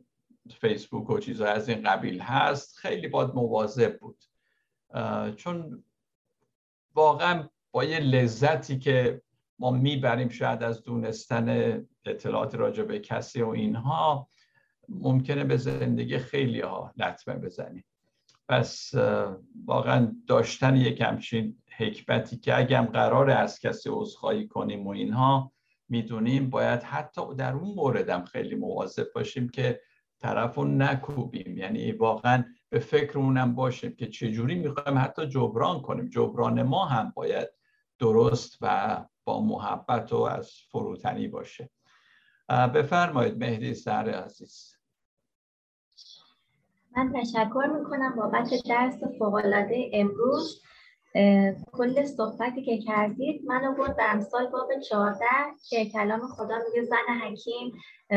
فیسبوک 0.60 1.10
و 1.10 1.18
چیزهای 1.18 1.50
از 1.50 1.68
این 1.68 1.82
قبیل 1.82 2.20
هست 2.20 2.76
خیلی 2.76 3.08
باید 3.08 3.34
مواظب 3.34 3.98
بود. 3.98 4.24
چون 5.36 5.84
واقعا 6.94 7.48
با 7.72 7.84
یه 7.84 8.00
لذتی 8.00 8.78
که 8.78 9.22
ما 9.58 9.70
می‌بریم 9.70 10.28
شاید 10.28 10.62
از 10.62 10.82
دونستن 10.82 11.48
اطلاعات 12.04 12.54
راجع 12.54 12.82
به 12.82 12.98
کسی 12.98 13.42
و 13.42 13.48
اینها 13.48 14.28
ممکنه 14.88 15.44
به 15.44 15.56
زندگی 15.56 16.18
خیلی 16.18 16.60
ها 16.60 16.92
لطمه 16.96 17.34
بزنیم. 17.34 17.84
پس 18.48 18.94
واقعا 19.64 20.12
داشتن 20.26 20.76
یک 20.76 21.00
همچین 21.00 21.56
حکمتی 21.76 22.36
که 22.36 22.58
اگم 22.58 22.88
قرار 22.92 23.30
از 23.30 23.60
کسی 23.60 23.90
عذرخواهی 23.92 24.48
کنیم 24.48 24.86
و 24.86 24.90
اینها 24.90 25.52
می‌دونیم 25.88 26.50
باید 26.50 26.82
حتی 26.82 27.34
در 27.34 27.52
اون 27.52 27.74
موردم 27.74 28.24
خیلی 28.24 28.54
مواظب 28.54 29.06
باشیم 29.14 29.48
که 29.48 29.80
طرف 30.18 30.54
رو 30.54 30.64
نکوبیم. 30.64 31.58
یعنی 31.58 31.92
واقعا 31.92 32.44
به 32.68 32.78
فکر 32.78 33.18
اونم 33.18 33.54
باشیم 33.54 33.96
که 33.96 34.06
چجوری 34.06 34.54
می‌خوایم 34.54 34.98
حتی 34.98 35.26
جبران 35.26 35.82
کنیم. 35.82 36.08
جبران 36.08 36.62
ما 36.62 36.84
هم 36.84 37.12
باید 37.16 37.48
درست 37.98 38.58
و 38.60 39.04
با 39.24 39.40
محبت 39.40 40.12
و 40.12 40.16
از 40.16 40.52
فروتنی 40.70 41.28
باشه. 41.28 41.70
بفرمایید 42.74 43.38
مهدی 43.38 43.74
سر 43.74 44.10
عزیز. 44.10 44.76
من 46.96 47.12
تشکر 47.12 47.66
می‌کنم 47.78 48.14
بابت 48.16 48.50
درس 48.68 49.00
فوقالعاده 49.18 49.90
امروز. 49.92 50.62
کل 51.72 52.04
صحبتی 52.04 52.62
که 52.64 52.78
کردید 52.78 53.44
منو 53.46 53.74
بود 53.74 53.96
به 53.96 54.12
امثال 54.12 54.46
باب 54.46 54.68
14 54.88 55.24
که 55.68 55.84
کلام 55.84 56.20
خدا 56.20 56.58
میگه 56.68 56.86
زن 56.86 57.14
حکیم 57.22 57.72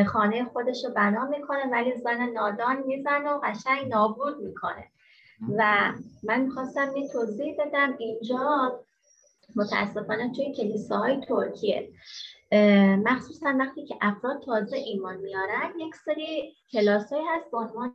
خانه 0.06 0.46
خودش 0.46 0.86
رو 0.86 0.94
بنا 0.94 1.26
می‌کنه 1.26 1.66
ولی 1.72 1.98
زن 1.98 2.30
نادان 2.30 2.84
می‌زنه 2.86 3.30
و 3.30 3.40
قشنگ 3.44 3.88
نابود 3.88 4.42
می‌کنه. 4.42 4.92
و 5.58 5.92
من 6.24 6.42
می‌خواستم 6.42 6.96
یه 6.96 7.08
توضیح 7.08 7.56
بدم 7.60 7.96
اینجا 8.00 8.80
متاسفانه 9.56 10.32
توی 10.36 10.54
کلیساهای 10.54 11.22
ترکیه. 11.28 11.90
مخصوصا 13.06 13.56
وقتی 13.60 13.86
که 13.86 13.96
افراد 14.02 14.42
تازه 14.46 14.78
ایمان 14.78 15.18
میارن 15.18 15.74
یک 15.80 15.96
سری 15.96 16.56
کلاسایی 16.72 17.24
هست 17.28 17.52
به 17.52 17.58
عنوان 17.58 17.94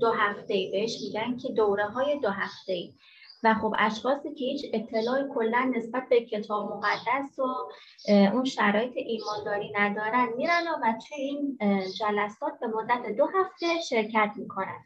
دو 0.00 0.10
هفته 0.10 0.68
بهش 0.72 0.98
میگن 1.02 1.36
که 1.36 1.52
دوره 1.52 1.86
های 1.86 2.20
دو 2.20 2.28
هفته 2.28 2.72
ای 2.72 2.94
و 3.44 3.54
خب 3.54 3.74
اشخاصی 3.78 4.34
که 4.34 4.44
هیچ 4.44 4.70
اطلاعی 4.72 5.24
کلا 5.34 5.72
نسبت 5.76 6.08
به 6.10 6.24
کتاب 6.24 6.72
مقدس 6.72 7.38
و 7.38 7.42
اون 8.08 8.44
شرایط 8.44 8.92
ایمانداری 8.96 9.72
ندارن 9.74 10.28
میرن 10.36 10.62
و 10.82 10.98
توی 11.08 11.24
این 11.24 11.58
جلسات 11.98 12.52
به 12.60 12.66
مدت 12.66 13.16
دو 13.16 13.26
هفته 13.26 13.66
شرکت 13.88 14.30
می‌کنن. 14.36 14.84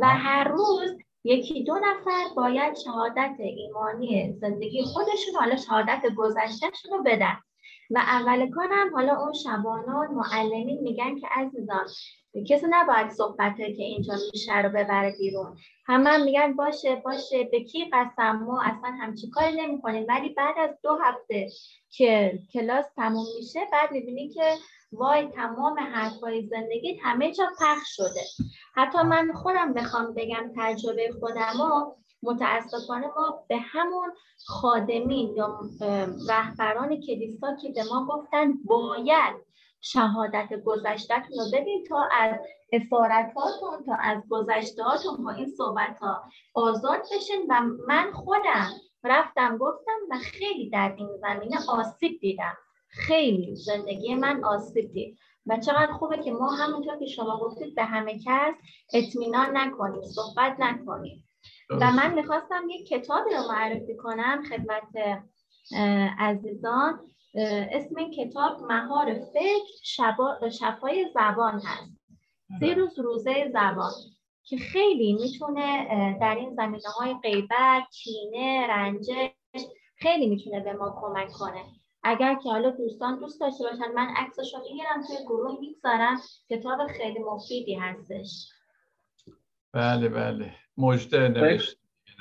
و 0.00 0.06
هر 0.06 0.48
روز 0.48 0.98
یکی 1.24 1.64
دو 1.64 1.74
نفر 1.74 2.34
باید 2.36 2.76
شهادت 2.76 3.36
ایمانی 3.38 4.32
زندگی 4.40 4.82
خودشون 4.82 5.34
حالا 5.38 5.56
شهادت 5.56 6.02
گذشتهشون 6.16 6.92
رو 6.92 7.02
بدن. 7.02 7.36
و 7.90 7.98
اول 7.98 8.50
کارم 8.50 8.94
حالا 8.94 9.16
اون 9.16 9.32
شبانان 9.32 10.14
معلمین 10.14 10.80
میگن 10.82 11.18
که 11.18 11.26
عزیزان 11.30 11.86
کسی 12.48 12.66
نباید 12.70 13.10
صحبت 13.10 13.56
که 13.56 13.82
اینجا 13.82 14.14
میشه 14.32 14.58
رو 14.58 14.68
ببره 14.68 15.14
بیرون. 15.18 15.56
همه 15.86 16.10
هم 16.10 16.24
میگن 16.24 16.52
باشه 16.52 16.96
باشه 16.96 17.44
به 17.44 17.64
کی 17.64 17.90
قسم؟ 17.92 18.32
ما 18.32 18.62
اصلا 18.62 18.90
همچی 19.00 19.30
کاری 19.30 19.56
نمی 19.56 19.80
کنیم 19.80 20.06
ولی 20.08 20.28
بعد 20.28 20.54
از 20.58 20.70
دو 20.82 20.98
هفته 21.04 21.48
که 21.90 22.38
کلاس 22.52 22.84
تموم 22.96 23.26
میشه 23.38 23.60
بعد 23.72 23.92
می‌بینی 23.92 24.28
که 24.28 24.42
وای 24.92 25.28
تمام 25.28 25.78
حرفای 25.78 26.46
زندگی 26.46 26.94
همه 27.02 27.32
جا 27.32 27.44
پخش 27.60 27.96
شده. 27.96 28.20
حتی 28.74 29.02
من 29.02 29.32
خودم 29.32 29.72
بخوام 29.72 30.14
بگم 30.14 30.52
تجربه 30.56 31.12
خودم 31.20 31.52
متاسفانه 32.22 33.06
ما 33.06 33.44
به 33.48 33.56
همون 33.56 34.12
خادمین 34.46 35.36
یا 35.36 35.60
رهبران 36.28 37.00
کلیسا 37.00 37.56
که 37.62 37.72
به 37.72 37.82
ما 37.90 38.06
گفتن 38.06 38.52
باید 38.64 39.36
شهادت 39.80 40.48
گذشتهتون 40.64 41.38
رو 41.38 41.44
بدین 41.52 41.84
تا 41.88 42.08
از 42.12 42.34
اسارتاتون 42.72 43.84
تا 43.86 43.94
از 44.00 44.22
گذشتهاتون 44.30 45.24
با 45.24 45.30
این 45.30 45.50
صحبت 45.56 45.98
ها 45.98 46.22
آزاد 46.54 47.00
بشین. 47.14 47.46
و 47.48 47.60
من 47.88 48.12
خودم 48.12 48.70
رفتم 49.04 49.58
گفتم 49.58 49.98
و 50.10 50.18
خیلی 50.18 50.70
در 50.70 50.94
این 50.96 51.08
زمینه 51.20 51.56
آسیب 51.68 52.20
دیدم. 52.20 52.56
خیلی 52.90 53.56
زندگی 53.56 54.14
من 54.14 54.44
آسیب 54.44 54.92
دید 54.92 55.18
و 55.46 55.56
چقدر 55.56 55.92
خوبه 55.92 56.22
که 56.22 56.32
ما 56.32 56.50
همونطور 56.50 56.98
که 56.98 57.06
شما 57.06 57.40
گفتید 57.42 57.74
به 57.74 57.84
همه 57.84 58.18
کس 58.18 58.54
اطمینان 58.94 59.56
نکنیم 59.56 60.02
صحبت 60.02 60.56
نکنیم. 60.58 61.28
و 61.70 61.92
من 61.92 62.14
می‌خواستم 62.14 62.62
یک 62.70 62.88
کتابی 62.88 63.30
رو 63.30 63.52
معرفی 63.52 63.96
کنم 63.96 64.42
خدمت 64.50 65.22
عزیزان. 66.18 67.00
اسم 67.72 67.96
این 67.96 68.10
کتاب 68.10 68.62
مهار 68.62 69.14
فکر 69.14 70.48
شفای 70.50 71.06
زبان 71.14 71.54
هست. 71.64 72.00
سه 72.60 72.74
روز 72.74 72.98
روزه 72.98 73.50
زبان 73.52 73.92
که 74.42 74.56
خیلی 74.56 75.12
می‌تونه 75.12 75.86
در 76.20 76.34
این 76.34 76.54
زمینه 76.54 76.88
های 76.98 77.14
غیبت، 77.22 77.82
کینه، 77.92 78.66
رنجش 78.68 79.30
خیلی 79.96 80.26
می‌تونه 80.26 80.60
به 80.60 80.72
ما 80.72 81.00
کمک 81.00 81.32
کنه. 81.32 81.64
اگر 82.02 82.34
که 82.34 82.48
حالا 82.48 82.70
دوستان 82.70 83.20
دوست 83.20 83.40
داشته 83.40 83.64
باشن 83.64 83.92
من 83.94 84.08
عکسش 84.16 84.54
رو 84.54 84.60
می‌گیرم 84.60 85.02
توی 85.06 85.16
گروه 85.26 85.60
می‌گذارم. 85.60 86.20
کتاب 86.50 86.86
خیلی 86.86 87.18
مفیدی 87.18 87.74
هستش. 87.74 88.48
بله 89.72 90.08
بله. 90.08 90.54
مجده 90.76 91.28
نوشت 91.28 91.78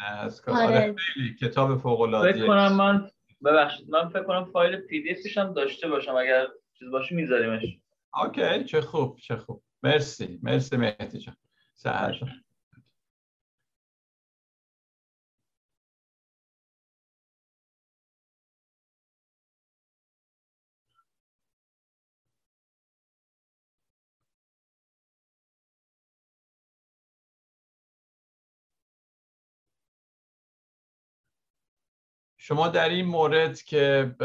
از 0.08 0.42
آره. 0.48 0.66
آره. 0.66 0.96
خیلی 0.98 1.36
کتاب 1.36 1.78
فوق 1.78 2.02
العاده 2.02 2.34
فکر 2.34 2.48
کنم 2.48 2.74
من 2.74 3.10
ببخشید 3.46 3.90
من 3.90 4.10
فکر 4.10 4.24
کنم 4.24 4.46
فایل 4.46 4.76
پی 4.78 5.02
دی 5.02 5.30
هم 5.36 5.54
داشته 5.54 5.88
باشم 5.88 6.16
اگر 6.16 6.48
چیز 6.80 6.90
باشه 6.90 7.16
میذاریمش. 7.16 7.80
اوکی 8.24 8.64
چه 8.64 8.82
خوب 8.82 9.18
چه 9.18 9.36
خوب. 9.36 9.62
مرسی 9.84 10.40
مرسی 10.44 10.78
مهدی 10.78 11.20
جان. 11.20 11.36
سهر 11.76 12.20
شما 32.50 32.68
در 32.68 32.90
این 32.90 33.06
مورد 33.06 33.62
که 33.62 34.16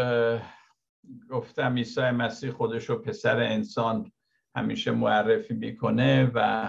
گفتم 1.31 1.75
عیسی 1.75 2.01
مسیح 2.01 2.51
خودش 2.51 2.85
رو 2.85 2.99
پسر 2.99 3.41
انسان 3.41 4.13
همیشه 4.57 4.91
معرفی 4.91 5.55
می‌کنه 5.55 6.31
و 6.35 6.69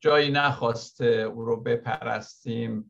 جایی 0.00 0.30
نخواسته 0.30 1.06
او 1.06 1.44
رو 1.44 1.60
بپرستیم 1.60 2.88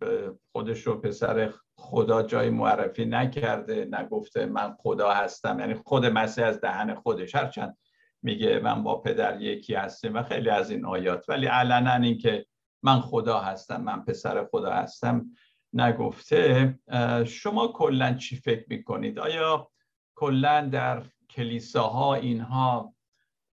خودش 0.53 0.87
رو 0.87 1.01
پسر 1.01 1.53
خدا 1.77 2.23
جایی 2.23 2.51
معرفی 2.51 3.05
نکرده 3.05 3.89
نگفته 3.93 4.47
من 4.47 4.77
خدا 4.79 5.11
هستم 5.11 5.61
یعنی 5.61 5.75
خود 5.75 6.07
مسیح 6.07 6.47
از 6.47 6.61
دهن 6.61 6.95
خودش. 6.95 7.35
هرچند 7.35 7.77
میگه 8.23 8.61
من 8.61 8.83
با 8.83 9.01
پدر 9.01 9.41
یکی 9.41 9.75
هستیم 9.75 10.15
و 10.15 10.23
خیلی 10.23 10.51
از 10.51 10.71
این 10.71 10.85
آیات. 10.85 11.29
ولی 11.29 11.47
علنا 11.47 11.95
این 11.95 12.19
که 12.19 12.47
من 12.83 13.01
خدا 13.01 13.39
هستم 13.39 13.83
من 13.83 14.05
پسر 14.05 14.45
خدا 14.45 14.73
هستم 14.73 15.27
نگفته 15.75 16.79
شما 17.27 17.69
کلا 17.69 18.15
چی 18.15 18.37
فکر 18.37 18.65
می‌کنید؟ 18.69 19.19
آیا 19.19 19.71
کلا 20.15 20.69
در 20.73 21.03
کلیساها 21.31 22.15
اینها 22.15 22.95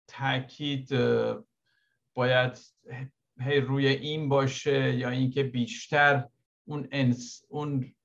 تاکید 0.07 0.89
باید 2.13 2.57
هی 3.39 3.59
روی 3.59 3.87
این 3.87 4.29
باشه 4.29 4.95
یا 4.95 5.09
اینکه 5.09 5.43
بیشتر 5.43 6.27
اون 6.65 6.87
انس، 6.91 7.43
اون 7.49 7.95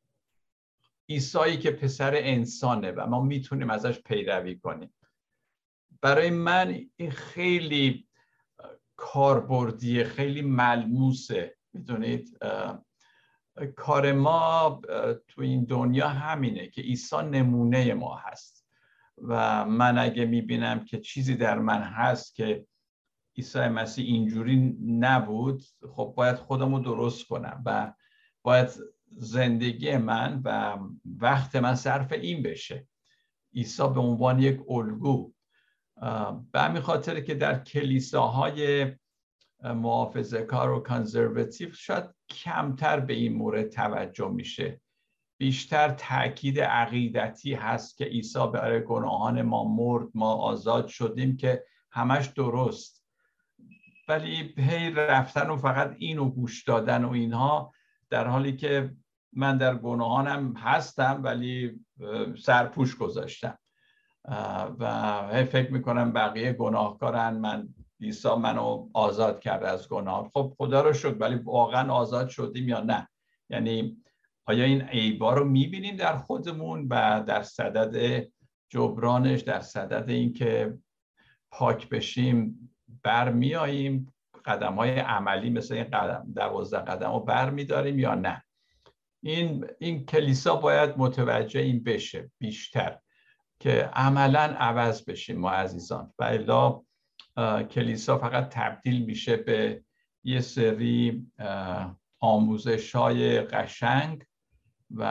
ایسایی 1.06 1.58
که 1.58 1.70
پسر 1.70 2.12
انسانه 2.14 2.92
و 2.92 3.06
ما 3.06 3.22
می‌تونیم 3.22 3.70
ازش 3.70 4.00
پیروی 4.02 4.58
کنیم؟ 4.58 4.94
برای 6.00 6.30
من 6.30 6.80
این 6.96 7.10
خیلی 7.10 8.08
کاربردیه 8.96 10.04
خیلی 10.04 10.42
ملموسه 10.42 11.56
می‌دونید؟ 11.72 12.38
کار 13.76 14.12
ما 14.12 14.80
تو 15.28 15.42
این 15.42 15.64
دنیا 15.64 16.08
همینه 16.08 16.68
که 16.68 16.82
عیسی 16.82 17.16
نمونه 17.16 17.94
ما 17.94 18.16
هست. 18.16 18.66
و 19.18 19.64
من 19.64 19.98
اگه 19.98 20.24
می‌بینم 20.24 20.84
که 20.84 21.00
چیزی 21.00 21.34
در 21.34 21.58
من 21.58 21.82
هست 21.82 22.34
که 22.34 22.66
عیسی 23.36 23.58
مسیح 23.58 24.06
اینجوری 24.06 24.76
نبود 24.86 25.62
خب 25.94 26.12
باید 26.16 26.36
خودم 26.36 26.74
رو 26.74 26.80
درست 26.80 27.26
کنم 27.26 27.62
و 27.66 27.92
باید 28.42 28.68
زندگی 29.10 29.96
من 29.96 30.40
و 30.44 30.78
وقت 31.18 31.56
من 31.56 31.74
صرف 31.74 32.12
این 32.12 32.42
بشه. 32.42 32.88
عیسی 33.54 33.82
به 33.82 34.00
عنوان 34.00 34.38
یک 34.38 34.60
الگو. 34.68 35.32
به 36.52 36.60
همین 36.60 36.82
خاطر 36.82 37.20
که 37.20 37.34
در 37.34 37.58
کلیساهای 37.58 38.92
محافظه 39.64 40.42
کار 40.42 40.70
و 40.70 40.80
کانزرواتیو 40.80 41.72
شاید 41.72 42.04
کمتر 42.28 43.00
به 43.00 43.12
این 43.12 43.34
مورد 43.34 43.68
توجه 43.68 44.28
میشه. 44.28 44.80
بیشتر 45.38 45.88
تاکید 45.88 46.60
عقیدتی 46.60 47.54
هست 47.54 47.96
که 47.96 48.04
عیسی 48.04 48.46
برای 48.52 48.84
گناهان 48.84 49.42
ما 49.42 49.64
مرد 49.64 50.08
ما 50.14 50.34
آزاد 50.34 50.86
شدیم 50.86 51.36
که 51.36 51.64
همش 51.90 52.26
درست. 52.26 53.04
ولی 54.08 54.54
هی 54.56 54.90
رفتن 54.90 55.50
و 55.50 55.56
فقط 55.56 55.96
اینو 55.98 56.30
گوش 56.30 56.64
دادن 56.64 57.04
و 57.04 57.10
اینها 57.10 57.72
در 58.10 58.26
حالی 58.26 58.56
که 58.56 58.96
من 59.32 59.58
در 59.58 59.74
گناهانم 59.74 60.56
هستم 60.56 61.20
ولی 61.22 61.80
سرپوش 62.38 62.96
گذاشتم. 62.96 63.58
و 64.78 65.44
فکر 65.44 65.72
می‌کنم 65.72 66.12
بقیه 66.12 66.52
گناهکارن. 66.52 67.36
من 67.36 67.68
عیسی 68.00 68.34
منو 68.34 68.88
آزاد 68.94 69.40
کرده 69.40 69.68
از 69.68 69.88
گناه. 69.88 70.30
خب 70.34 70.54
خدا 70.58 70.82
رو 70.82 70.92
شد 70.92 71.20
ولی 71.20 71.34
واقعا 71.34 71.92
آزاد 71.92 72.28
شدیم 72.28 72.68
یا 72.68 72.80
نه؟ 72.80 73.08
یعنی 73.50 74.02
آیا 74.46 74.64
این 74.64 74.82
عیبا 74.82 75.34
رو 75.34 75.44
می‌بینیم 75.44 75.96
در 75.96 76.16
خودمون 76.16 76.88
و 76.90 77.24
در 77.26 77.42
صدد 77.42 78.26
جبرانش 78.68 79.40
در 79.40 79.60
صدد 79.60 80.10
اینکه 80.10 80.78
پاک 81.50 81.88
بشیم 81.88 82.70
برمیاییم 83.02 84.14
قدم 84.44 84.74
های 84.74 84.90
عملی 84.90 85.50
مثل 85.50 85.74
این 85.74 85.84
قدم 85.84 86.32
دوازده 86.36 86.80
قدم 86.80 87.12
رو 87.12 87.20
بر 87.20 87.50
میداریم 87.50 87.98
یا 87.98 88.14
نه؟ 88.14 88.44
این 89.22 89.66
این 89.78 90.06
کلیسا 90.06 90.56
باید 90.56 90.94
متوجه 90.96 91.60
این 91.60 91.82
بشه 91.82 92.30
بیشتر 92.38 92.98
که 93.60 93.90
عملا 93.92 94.40
عوض 94.40 95.04
بشیم 95.04 95.38
ما 95.38 95.50
عزیزان. 95.50 96.12
و 96.18 96.24
الا 96.24 96.82
کلیسا 97.70 98.18
فقط 98.18 98.48
تبدیل 98.48 99.04
میشه 99.04 99.36
به 99.36 99.84
یه 100.24 100.40
سری 100.40 101.26
آموزش 102.20 102.94
های 102.94 103.40
قشنگ 103.40 104.24
و 104.90 105.02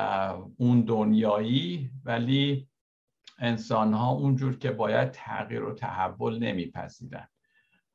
اون 0.58 0.82
دنیایی 0.82 1.92
ولی 2.06 2.70
انسان 3.40 3.94
ها 3.94 4.12
اونجور 4.12 4.58
که 4.58 4.72
باید 4.72 5.12
تغییر 5.12 5.64
و 5.64 5.74
تحول 5.74 6.40
نمیپذیرن. 6.40 7.28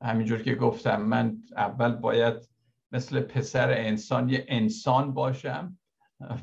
همینجور 0.03 0.43
که 0.43 0.55
گفتم 0.55 1.03
من 1.03 1.37
اول 1.57 1.93
باید 1.93 2.51
مثل 2.93 3.20
پسر 3.20 3.70
انسان 3.70 4.28
یه 4.28 4.45
انسان 4.49 5.14
باشم 5.14 5.78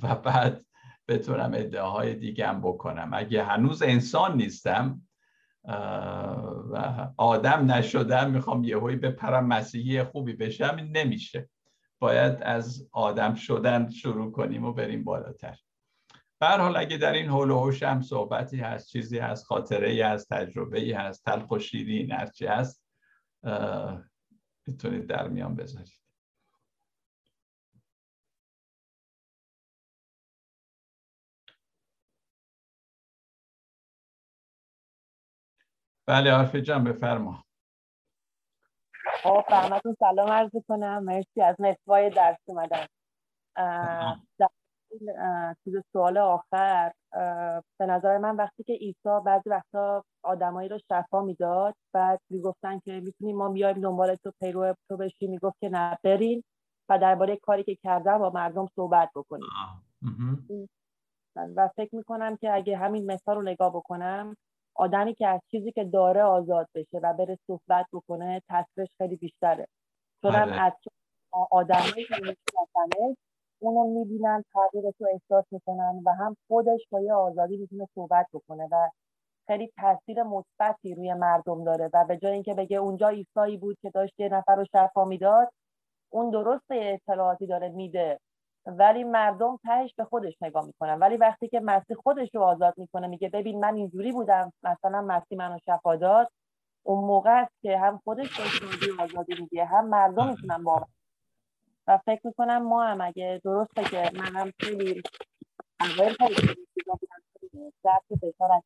و 0.03 0.15
بعد 0.15 0.65
بتونم 1.07 1.51
ادعاهای 1.53 2.13
دیگم 2.13 2.61
بکنم. 2.61 3.09
اگه 3.13 3.43
هنوز 3.43 3.81
انسان 3.81 4.37
نیستم 4.37 5.06
و 5.67 7.07
آدم 7.17 7.71
نشدم 7.71 8.31
می‌خوام 8.31 8.63
یهویی 8.63 8.95
بپرم 8.95 9.47
مسیحی 9.47 10.03
خوبی 10.03 10.33
بشم 10.33 10.89
نمیشه. 10.91 11.49
باید 11.99 12.43
از 12.43 12.89
آدم 12.91 13.35
شدن 13.35 13.89
شروع 13.89 14.31
کنیم 14.31 14.65
و 14.65 14.73
بریم 14.73 15.03
بالاتر. 15.03 15.57
بر 16.39 16.59
حال 16.59 16.77
اگه 16.77 16.97
در 16.97 17.13
این 17.13 17.29
حول 17.29 17.51
و 17.51 17.71
هم 17.81 18.01
صحبتی 18.01 18.57
هست 18.57 18.87
چیزی 18.87 19.19
هست 19.19 19.45
خاطره 19.45 19.89
ای 19.89 20.01
هست 20.01 20.29
تجربه 20.33 20.79
ای 20.79 20.91
هست 20.91 21.25
تلخ 21.25 21.51
و 21.51 21.59
شیرین 21.59 22.11
هرچی 22.11 22.45
هست 22.45 22.83
می‌تونید 24.67 25.07
در 25.07 25.27
میان 25.27 25.55
بذارید. 25.55 26.06
بله 36.07 36.31
حرف 36.31 36.55
جان 36.55 36.83
بفرما. 36.83 37.43
خب 39.23 39.43
فهمتون 39.49 39.95
سلام 39.99 40.31
عرض 40.31 40.51
کنم 40.67 41.03
مرسی 41.03 41.41
از 41.41 41.55
نتوای 41.59 42.09
درس 42.09 42.37
اومدن. 42.45 42.85
در 44.39 44.49
چیز 45.63 45.73
سوال 45.93 46.17
آخر 46.17 46.91
به 47.79 47.85
نظر 47.85 48.17
من 48.17 48.35
وقتی 48.35 48.63
که 48.63 48.73
عیسی 48.73 49.09
بعضی 49.25 49.49
وقتا 49.49 50.03
آدمایی 50.23 50.69
رو 50.69 50.79
شفا 50.89 51.21
می‌داد 51.21 51.75
بعد 51.93 52.19
می‌گفتن 52.29 52.79
که 52.79 52.99
می‌تونیم 52.99 53.37
ما 53.37 53.49
بیایم 53.49 53.81
دنبال 53.81 54.15
تو 54.15 54.31
پیرو 54.39 54.75
تو 54.89 54.97
بشی 54.97 55.27
می‌گفت 55.27 55.59
که 55.59 55.69
نه 55.69 55.97
برین 56.03 56.43
و 56.89 56.99
درباره 56.99 57.35
کاری 57.37 57.63
که 57.63 57.75
کردم 57.75 58.17
با 58.17 58.29
مردم 58.29 58.67
صحبت 58.75 59.09
بکنیم. 59.15 59.49
و 61.35 61.67
فکر 61.75 61.95
می‌کنم 61.95 62.37
که 62.37 62.53
اگه 62.53 62.77
همین 62.77 63.11
مثال 63.11 63.35
رو 63.35 63.41
نگاه 63.41 63.69
بکنم 63.69 64.35
آدمی 64.77 65.13
که 65.13 65.27
از 65.27 65.41
چیزی 65.51 65.71
که 65.71 65.83
داره 65.83 66.23
آزاد 66.23 66.67
بشه 66.75 66.97
و 67.03 67.13
بره 67.13 67.37
صحبت 67.47 67.85
بکنه 67.93 68.41
تاثیرش 68.49 68.89
خیلی 68.97 69.15
بیشتره 69.15 69.67
چون 70.21 70.35
هم 70.35 70.45
بله. 70.51 70.61
از 70.61 70.73
آدمی 71.51 72.03
که 72.03 72.35
اونو 73.59 73.99
می‌بینن 73.99 74.43
تغییرش 74.53 74.93
رو 74.99 75.07
احساس 75.13 75.45
می‌کنن 75.51 76.01
و 76.05 76.13
هم 76.13 76.37
خودش 76.47 76.79
با 76.91 77.01
یه 77.01 77.13
آزادی 77.13 77.57
می‌تونه 77.57 77.87
صحبت 77.95 78.27
بکنه 78.33 78.67
و 78.71 78.89
خیلی 79.47 79.71
تاثیر 79.77 80.23
مثبتی 80.23 80.95
روی 80.95 81.13
مردم 81.13 81.63
داره 81.63 81.89
و 81.93 82.05
به 82.05 82.17
جای 82.17 82.33
اینکه 82.33 82.53
بگه 82.53 82.77
اونجا 82.77 83.07
ایسایی 83.07 83.57
بود 83.57 83.77
که 83.81 83.89
داشت 83.89 84.13
یه 84.19 84.29
نفر 84.29 84.55
رو 84.55 84.65
شفا 84.73 85.05
می‌داد 85.05 85.49
اون 86.09 86.29
درست 86.29 86.65
اطلاعاتی 86.71 87.47
داره 87.47 87.69
میده 87.69 88.19
ولی 88.67 89.03
مردم 89.03 89.57
تهش 89.63 89.93
به 89.97 90.03
خودش 90.05 90.33
نگاه 90.41 90.65
می‌کنن. 90.65 90.99
ولی 90.99 91.17
وقتی 91.17 91.47
که 91.47 91.59
مسیح 91.59 91.97
خودش 91.97 92.29
رو 92.35 92.41
آزاد 92.41 92.73
می‌کنه 92.77 93.07
میگه 93.07 93.29
ببین 93.29 93.59
من 93.59 93.75
اینجوری 93.75 94.11
بودم 94.11 94.53
مثلا 94.63 95.01
مسیح 95.01 95.37
منو 95.37 95.59
شفا 95.65 95.95
داد. 95.95 96.31
اون 96.83 97.05
موقع 97.05 97.41
است 97.41 97.53
که 97.61 97.77
هم 97.77 98.01
خودش 98.03 98.39
به 98.39 99.03
آزادی 99.03 99.35
میگه 99.41 99.65
هم 99.65 99.87
مردم 99.87 100.29
می‌تونن 100.29 100.63
باور 100.63 100.87
و 101.87 101.97
فکر 101.97 102.27
می‌کنم 102.27 102.63
ما 102.63 102.83
هم 102.83 103.01
اگه 103.01 103.41
درسته 103.43 103.83
که 103.83 104.11
منم 104.19 104.51
خیلی 104.59 105.03
اول 105.79 106.13
خیلی 106.13 106.35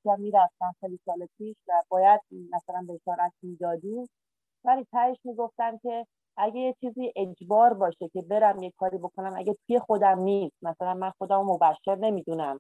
هم 0.06 0.22
می‌رفتم. 0.22 0.76
خیلی 0.80 0.99
سال 1.06 1.28
پیش 1.38 1.56
و 1.68 1.74
باید 1.89 2.22
مثلا 2.52 2.86
بشارت 2.89 3.34
می‌دادیم. 3.43 4.10
ولی 4.66 4.88
تهش 4.91 5.18
می‌گفتن 5.24 5.78
که 5.78 6.08
اگه 6.38 6.59
یه 6.59 6.75
چیزی 6.82 7.13
اجبار 7.15 7.73
باشه 7.73 8.09
که 8.13 8.21
برم 8.21 8.63
یه 8.63 8.73
کاری 8.77 8.97
بکنم 8.97 9.34
اگه 9.38 9.55
توی 9.67 9.79
خودم 9.79 10.19
نیست 10.19 10.55
مثلا 10.61 10.93
من 10.93 11.11
خودم 11.17 11.41
مبشر 11.41 11.95
نمی‌دونم. 11.95 12.59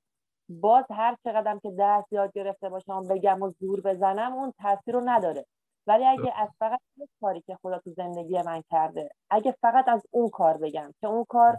باز 0.49 0.85
هر 0.91 1.15
چقدرم 1.23 1.59
که 1.59 1.71
درس 1.71 2.05
یاد 2.11 2.31
گرفته 2.33 2.69
باشم 2.69 3.07
بگم 3.07 3.41
و 3.41 3.51
زور 3.59 3.81
بزنم 3.81 4.33
اون 4.33 4.53
تاثیر 4.61 4.93
رو 4.93 5.01
نداره. 5.05 5.45
ولی 5.87 6.05
اگه 6.05 6.33
از 6.35 6.49
فقط 6.59 6.79
یک 6.97 7.09
کاری 7.21 7.41
که 7.47 7.57
خدا 7.61 7.79
تو 7.79 7.93
زندگی 7.97 8.41
من 8.41 8.63
کرده 8.71 9.09
اگه 9.29 9.55
فقط 9.61 9.87
از 9.87 10.01
اون 10.11 10.29
کار 10.29 10.57
بگم 10.57 10.93
که 11.01 11.07
اون 11.07 11.25
کار 11.29 11.57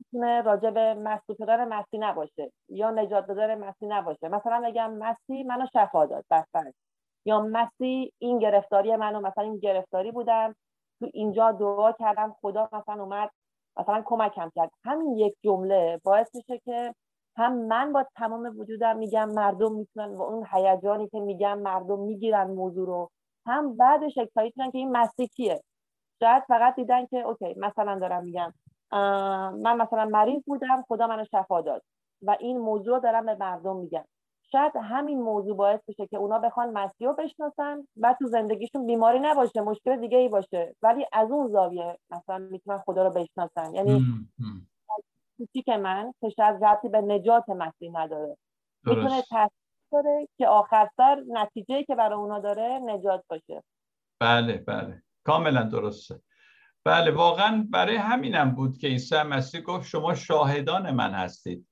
می‌تونه 0.00 0.42
راجع 0.42 0.70
به 0.70 0.94
مسئول 0.94 1.36
شدن 1.36 1.68
مسی 1.68 1.98
نباشه 1.98 2.52
یا 2.68 2.90
نجات 2.90 3.26
دادن 3.26 3.54
مسی 3.54 3.86
نباشه. 3.86 4.28
مثلا 4.28 4.62
بگم 4.64 4.92
مسی 4.92 5.42
منو 5.42 5.66
شفا 5.72 6.06
داد 6.06 6.24
بس 6.30 6.44
یا 7.24 7.40
مسی 7.40 8.12
این 8.18 8.38
گرفتاری 8.38 8.96
منو 8.96 9.20
مثلا 9.20 9.44
این 9.44 9.58
گرفتاری 9.58 10.12
بودم 10.12 10.54
تو 11.02 11.10
اینجا 11.14 11.52
دعا 11.52 11.92
کردم 11.92 12.36
خدا 12.40 12.68
مثلا 12.72 13.02
اومد 13.02 13.30
مثلا 13.76 14.02
کمکم 14.06 14.50
کرد. 14.56 14.70
همین 14.84 15.16
یک 15.16 15.34
جمله 15.44 16.00
باعث 16.04 16.34
میشه 16.34 16.58
که 16.58 16.94
هم 17.36 17.54
من 17.54 17.92
با 17.92 18.06
تمام 18.16 18.58
وجودم 18.58 18.96
میگم 18.96 19.28
مردم 19.28 19.72
می‌تونن 19.72 20.14
و 20.14 20.22
اون 20.22 20.46
هیجانی 20.52 21.08
که 21.08 21.20
میگم 21.20 21.58
مردم 21.58 21.98
می‌گیرن 21.98 22.50
موضوع 22.50 22.86
رو. 22.86 23.10
هم 23.46 23.76
بعدش 23.76 24.18
اکسایت 24.18 24.54
که 24.54 24.78
این 24.78 24.96
مسیح 24.96 25.26
کیه؟ 25.26 25.62
شاید 26.20 26.42
فقط 26.48 26.74
دیدن 26.76 27.06
که 27.06 27.20
اوکی 27.20 27.54
مثلا 27.56 27.98
دارم 27.98 28.24
میگم 28.24 28.54
من 29.62 29.76
مثلا 29.76 30.04
مریض 30.04 30.42
بودم 30.46 30.84
خدا 30.88 31.06
منو 31.06 31.24
شفا 31.24 31.60
داد 31.60 31.82
و 32.22 32.36
این 32.40 32.58
موضوع 32.58 33.00
دارم 33.00 33.26
به 33.26 33.36
مردم 33.40 33.76
میگم. 33.76 34.04
شاید 34.52 34.72
همین 34.82 35.22
موضوع 35.22 35.56
باعث 35.56 35.80
بشه 35.88 36.06
که 36.06 36.16
اونا 36.16 36.38
بخوان 36.38 36.70
مسیح 36.70 37.08
رو 37.08 37.14
بشناسن 37.14 37.86
و 37.96 38.16
تو 38.18 38.26
زندگیشون 38.26 38.86
بیماری 38.86 39.18
نباشه 39.18 39.60
مشکل 39.60 40.00
دیگه 40.00 40.18
ای 40.18 40.28
باشه. 40.28 40.76
ولی 40.82 41.06
از 41.12 41.30
اون 41.30 41.48
زاویه 41.48 41.98
مثلا 42.10 42.38
می‌تونن 42.38 42.78
خدا 42.78 43.06
رو 43.06 43.10
بشناسن. 43.10 43.74
یعنی 43.74 44.06
که 45.64 45.76
من 45.76 46.12
که 46.20 46.28
شاید 46.28 46.64
ربطی 46.64 46.88
به 46.88 47.00
نجات 47.00 47.48
مسیح 47.48 47.90
نداره. 47.94 48.36
می‌تونه 48.84 49.22
داره 49.92 50.28
که 50.38 50.48
آخر 50.48 50.88
سر 50.96 51.22
نتیجه 51.28 51.84
که 51.84 51.94
برای 51.94 52.18
اونا 52.18 52.38
داره 52.38 52.80
نجات 52.84 53.24
باشه. 53.28 53.62
بله 54.20 54.58
بله. 54.58 55.02
کاملا 55.24 55.62
درسته. 55.62 56.20
بله 56.84 57.10
واقعا 57.10 57.66
برای 57.70 57.96
همینم 57.96 58.54
بود 58.54 58.78
که 58.78 58.86
عیسی 58.86 59.22
مسیح 59.22 59.60
گفت 59.60 59.88
شما 59.88 60.14
شاهدان 60.14 60.90
من 60.90 61.10
هستید. 61.10 61.68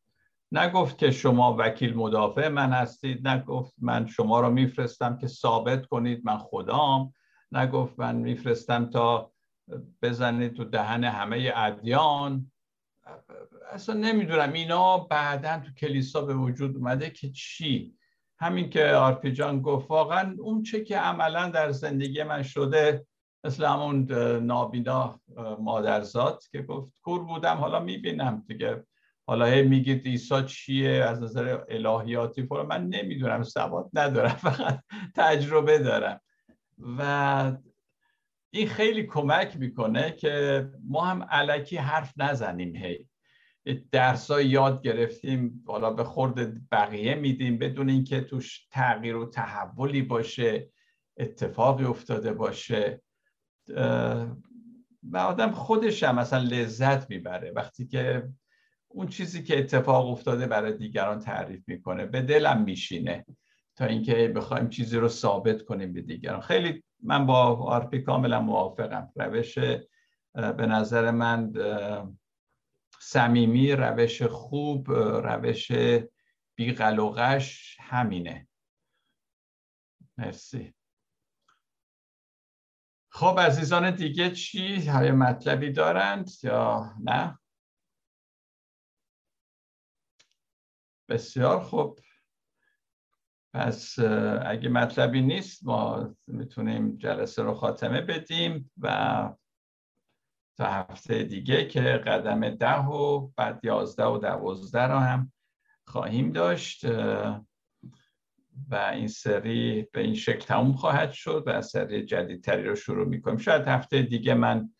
نگفت 0.52 0.98
که 0.98 1.10
شما 1.10 1.56
وکیل 1.58 1.94
مدافع 1.94 2.48
من 2.48 2.72
هستید 2.72 3.28
نگفت 3.28 3.74
من 3.78 4.06
شما 4.06 4.40
رو 4.40 4.50
میفرستم 4.50 5.18
که 5.18 5.26
ثابت 5.26 5.86
کنید 5.86 6.20
من 6.24 6.38
خدام 6.38 7.14
نگفت 7.52 7.98
من 7.98 8.16
میفرستم 8.16 8.90
تا 8.90 9.32
بزنید 10.02 10.54
تو 10.54 10.64
دهن 10.64 11.04
همه 11.04 11.52
ادیان. 11.56 12.52
اصلا 13.72 13.94
نمی‌دونم 13.94 14.52
اینا 14.52 14.98
بعدا 14.98 15.58
تو 15.58 15.72
کلیسا 15.72 16.20
به 16.20 16.34
وجود 16.34 16.76
اومده 16.76 17.10
که 17.10 17.30
چی؟ 17.30 17.94
همین 18.38 18.70
که 18.70 18.86
آرپی 18.86 19.32
جان 19.32 19.62
گفت 19.62 19.90
واقعا 19.90 20.36
اون 20.38 20.62
چه 20.62 20.84
که 20.84 20.98
عملا 20.98 21.48
در 21.48 21.70
زندگی 21.70 22.22
من 22.22 22.42
شده 22.42 23.06
مثل 23.44 23.64
همون 23.64 24.12
نابینا 24.42 25.20
مادرزاد 25.60 26.42
که 26.52 26.62
گفت 26.62 26.92
کور 27.02 27.24
بودم 27.24 27.56
حالا 27.56 27.80
می‌بینم 27.80 28.44
دیگه. 28.48 28.84
حالا 29.30 29.46
هی 29.46 29.62
میگید 29.62 30.06
عیسی 30.06 30.44
چیه؟ 30.46 30.90
از 30.90 31.22
نظر 31.22 31.64
الهیاتی 31.68 32.46
فرا 32.46 32.66
من 32.66 32.86
نمی‌دونم 32.86 33.42
سواد 33.42 33.90
ندارم 33.92 34.34
فقط 34.48 34.82
تجربه 35.14 35.78
دارم. 35.78 36.20
و 36.98 37.52
این 38.50 38.68
خیلی 38.68 39.02
کمک 39.02 39.56
می‌کنه 39.56 40.12
که 40.12 40.66
ما 40.88 41.04
هم 41.04 41.22
علکی 41.22 41.76
حرف 41.76 42.12
نزنیم 42.16 42.76
هی. 42.76 43.08
درس 43.92 44.30
یاد 44.30 44.82
گرفتیم 44.82 45.64
حالا 45.66 45.90
به 45.90 46.04
خورد 46.04 46.68
بقیه 46.70 47.14
میدیم 47.14 47.58
بدون 47.58 47.88
اینکه 47.88 48.20
توش 48.20 48.66
تغییر 48.70 49.16
و 49.16 49.30
تحولی 49.30 50.02
باشه 50.02 50.70
اتفاقی 51.16 51.84
افتاده 51.84 52.32
باشه. 52.32 53.02
و 55.02 55.16
آدم 55.16 55.50
خودش 55.50 56.02
هم 56.02 56.14
مثلا 56.14 56.42
لذت 56.42 57.10
می‌بره. 57.10 57.50
وقتی 57.50 57.86
که 57.86 58.28
اون 58.92 59.08
چیزی 59.08 59.42
که 59.42 59.58
اتفاق 59.58 60.08
افتاده 60.08 60.46
برای 60.46 60.72
دیگران 60.72 61.18
تعریف 61.18 61.62
می‌کنه. 61.66 62.06
به 62.06 62.22
دلم 62.22 62.62
میشینه 62.62 63.26
تا 63.76 63.84
اینکه 63.84 64.28
بخوایم 64.28 64.68
چیزی 64.68 64.96
رو 64.96 65.08
ثابت 65.08 65.62
کنیم 65.62 65.92
به 65.92 66.02
دیگران. 66.02 66.40
خیلی 66.40 66.84
من 67.02 67.26
با 67.26 67.56
آرپی 67.56 68.02
کاملا 68.02 68.40
موافقم. 68.40 69.12
روش 69.16 69.58
به 70.34 70.66
نظر 70.66 71.10
من 71.10 71.52
صمیمی 73.00 73.72
روش 73.72 74.22
خوب 74.22 74.90
روش 74.92 75.72
بیقلقش 76.54 77.76
همینه. 77.80 78.48
مرسی. 80.18 80.74
خب 83.08 83.40
عزیزان 83.40 83.90
دیگه 83.90 84.30
چی؟ 84.30 84.86
های 84.86 85.10
مطلبی 85.10 85.72
دارند 85.72 86.30
یا 86.42 86.94
نه؟ 87.04 87.39
بسیار 91.10 91.60
خوب. 91.60 91.98
پس 93.54 93.98
اگه 94.46 94.68
مطلبی 94.68 95.22
نیست 95.22 95.66
ما 95.66 96.14
می‌تونیم 96.26 96.96
جلسه 96.96 97.42
رو 97.42 97.54
خاتمه 97.54 98.00
بدیم 98.00 98.70
و 98.80 99.32
تا 100.56 100.64
هفته 100.64 101.22
دیگه 101.22 101.66
که 101.68 101.80
قدم 101.80 102.50
ده 102.50 102.86
و 102.86 103.28
بعد 103.36 103.64
یازده 103.64 104.04
و 104.04 104.18
دوازده 104.18 104.82
رو 104.82 104.98
هم 104.98 105.32
خواهیم 105.86 106.32
داشت 106.32 106.84
و 108.70 108.74
این 108.74 109.08
سری 109.08 109.88
به 109.92 110.00
این 110.00 110.14
شکل 110.14 110.46
تموم 110.46 110.72
خواهد 110.72 111.12
شد 111.12 111.42
و 111.46 111.62
سری 111.62 112.04
جدیدتری 112.04 112.64
رو 112.64 112.74
شروع 112.74 113.06
می‌کنیم. 113.06 113.38
شاید 113.38 113.68
هفته 113.68 114.02
دیگه 114.02 114.34
من 114.34 114.70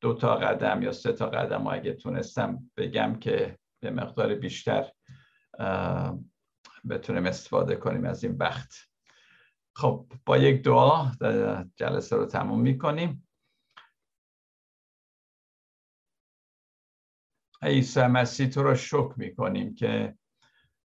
دو 0.00 0.14
تا 0.14 0.36
قدم 0.36 0.82
یا 0.82 0.92
سه 0.92 1.12
تا 1.12 1.26
قدم 1.26 1.66
اگه 1.66 1.92
تونستم 1.92 2.70
بگم 2.76 3.18
که 3.18 3.58
به 3.80 3.90
مقدار 3.90 4.34
بیشتر 4.34 4.90
بتونیم 6.88 7.26
استفاده 7.26 7.76
کنیم 7.76 8.04
از 8.04 8.24
این 8.24 8.36
وقت 8.36 8.74
خب 9.76 10.06
با 10.26 10.38
یک 10.38 10.62
دعا 10.62 11.10
جلسه 11.76 12.16
رو 12.16 12.26
تموم 12.26 12.60
می‌کنیم. 12.60 13.28
عیسی 17.62 18.00
مسیح 18.00 18.48
تو 18.48 18.62
رو 18.62 18.74
شکر 18.74 19.14
می‌کنیم 19.16 19.74
که 19.74 20.14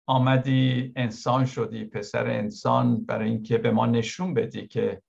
آمدی 0.06 0.92
انسان 0.96 1.46
شدی 1.46 1.84
پسر 1.84 2.26
انسان 2.26 3.04
برای 3.04 3.30
اینکه 3.30 3.58
به 3.58 3.70
ما 3.70 3.86
نشون 3.86 4.34
بدی 4.34 4.66
که 4.66 5.02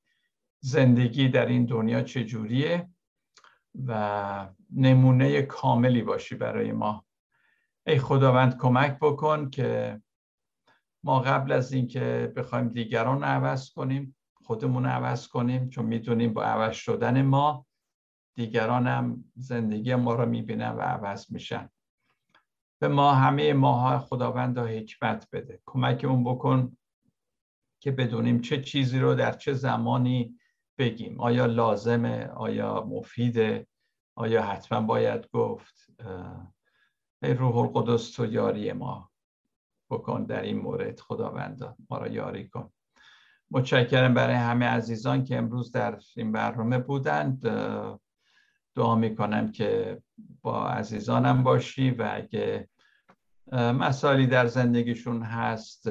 زندگی 0.60 1.30
در 1.30 1.46
این 1.46 1.66
دنیا 1.66 2.02
چجوریه 2.02 2.90
و 3.88 4.50
نمونه 4.76 5.42
کاملی 5.42 6.02
باشی 6.02 6.36
برای 6.36 6.72
ما. 6.72 7.05
ای 7.88 8.00
خداوند 8.00 8.58
کمک 8.58 8.98
بکن 9.02 9.50
که 9.50 10.02
ما 11.04 11.20
قبل 11.20 11.52
از 11.52 11.74
اینکه 11.74 12.34
بخوایم 12.36 12.70
دیگران 12.70 13.20
رو 13.20 13.26
عوض 13.26 13.72
کنیم 13.72 14.16
خودمون 14.44 14.86
عوض 14.86 15.28
کنیم 15.28 15.70
چون 15.70 15.86
می‌دونیم 15.86 16.34
با 16.34 16.44
عوض 16.44 16.76
شدن 16.76 17.22
ما 17.22 17.66
دیگران 18.36 18.88
هم 18.88 19.24
زندگی 19.36 19.96
ما 19.96 20.16
رو 20.16 20.26
می‌بینن 20.26 20.70
و 20.70 20.82
عوض 20.82 21.32
میشن. 21.32 21.70
به 22.82 22.88
ما 22.88 23.14
همه 23.14 23.54
ماها 23.54 24.00
خداوند 24.00 24.58
حکمت 24.58 25.28
بده. 25.34 25.62
کمک 25.66 26.06
اون 26.06 26.24
بکن 26.24 26.78
که 27.82 27.92
بدونیم 27.92 28.42
چه 28.42 28.62
چیزی 28.62 29.00
رو 29.00 29.16
در 29.16 29.32
چه 29.32 29.54
زمانی 29.54 30.40
بگیم. 30.78 31.22
آیا 31.22 31.46
لازمه؟ 31.46 32.26
آیا 32.26 32.84
مفیده؟ 32.90 33.68
آیا 34.16 34.42
حتما 34.42 34.82
باید 34.82 35.28
گفت؟ 35.28 35.88
روح 37.34 37.58
القدس 37.58 38.12
تو 38.12 38.26
یاری 38.26 38.74
ما. 38.74 39.12
بکن 39.90 40.24
در 40.24 40.42
این 40.42 40.58
مورد 40.58 41.00
خداوند 41.00 41.76
ما 41.90 41.98
را 41.98 42.08
یاری 42.08 42.48
کن. 42.48 42.72
متشکرم 43.52 44.14
برای 44.14 44.36
همه 44.36 44.66
عزیزان 44.66 45.24
که 45.24 45.38
امروز 45.38 45.72
در 45.72 46.00
این 46.16 46.32
برنامه 46.32 46.78
بودند. 46.78 47.48
دعا 48.76 48.96
می‌کنم 48.96 49.52
که 49.52 50.02
با 50.42 50.68
عزیزانم 50.70 51.44
باشی 51.44 51.92
و 51.92 52.12
اگه 52.14 52.70
مسائلی 53.52 54.28
در 54.28 54.48
زندگیشون 54.48 55.22
هست 55.22 55.90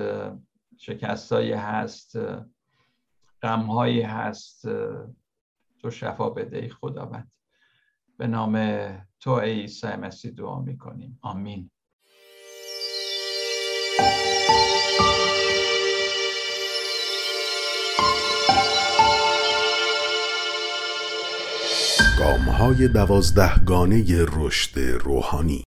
شکستایی 0.76 1.52
هست 1.52 2.18
غمهایی 3.42 4.02
هست 4.02 4.68
تو 5.78 5.90
شفا 5.90 6.30
بده 6.30 6.58
ای 6.58 6.68
خداوند. 6.68 7.32
به 8.18 8.26
نام 8.26 8.56
تو 9.20 9.30
ای 9.30 9.60
عیسی 9.60 9.86
مسیح 9.86 10.30
دعا 10.30 10.60
می‌کنیم. 10.60 11.18
آمین. 11.22 11.70
گام 22.18 22.40
های 22.40 22.88
دوازده 22.88 23.64
گانه 23.64 24.04
رشد 24.36 24.78
روحانی 24.78 25.62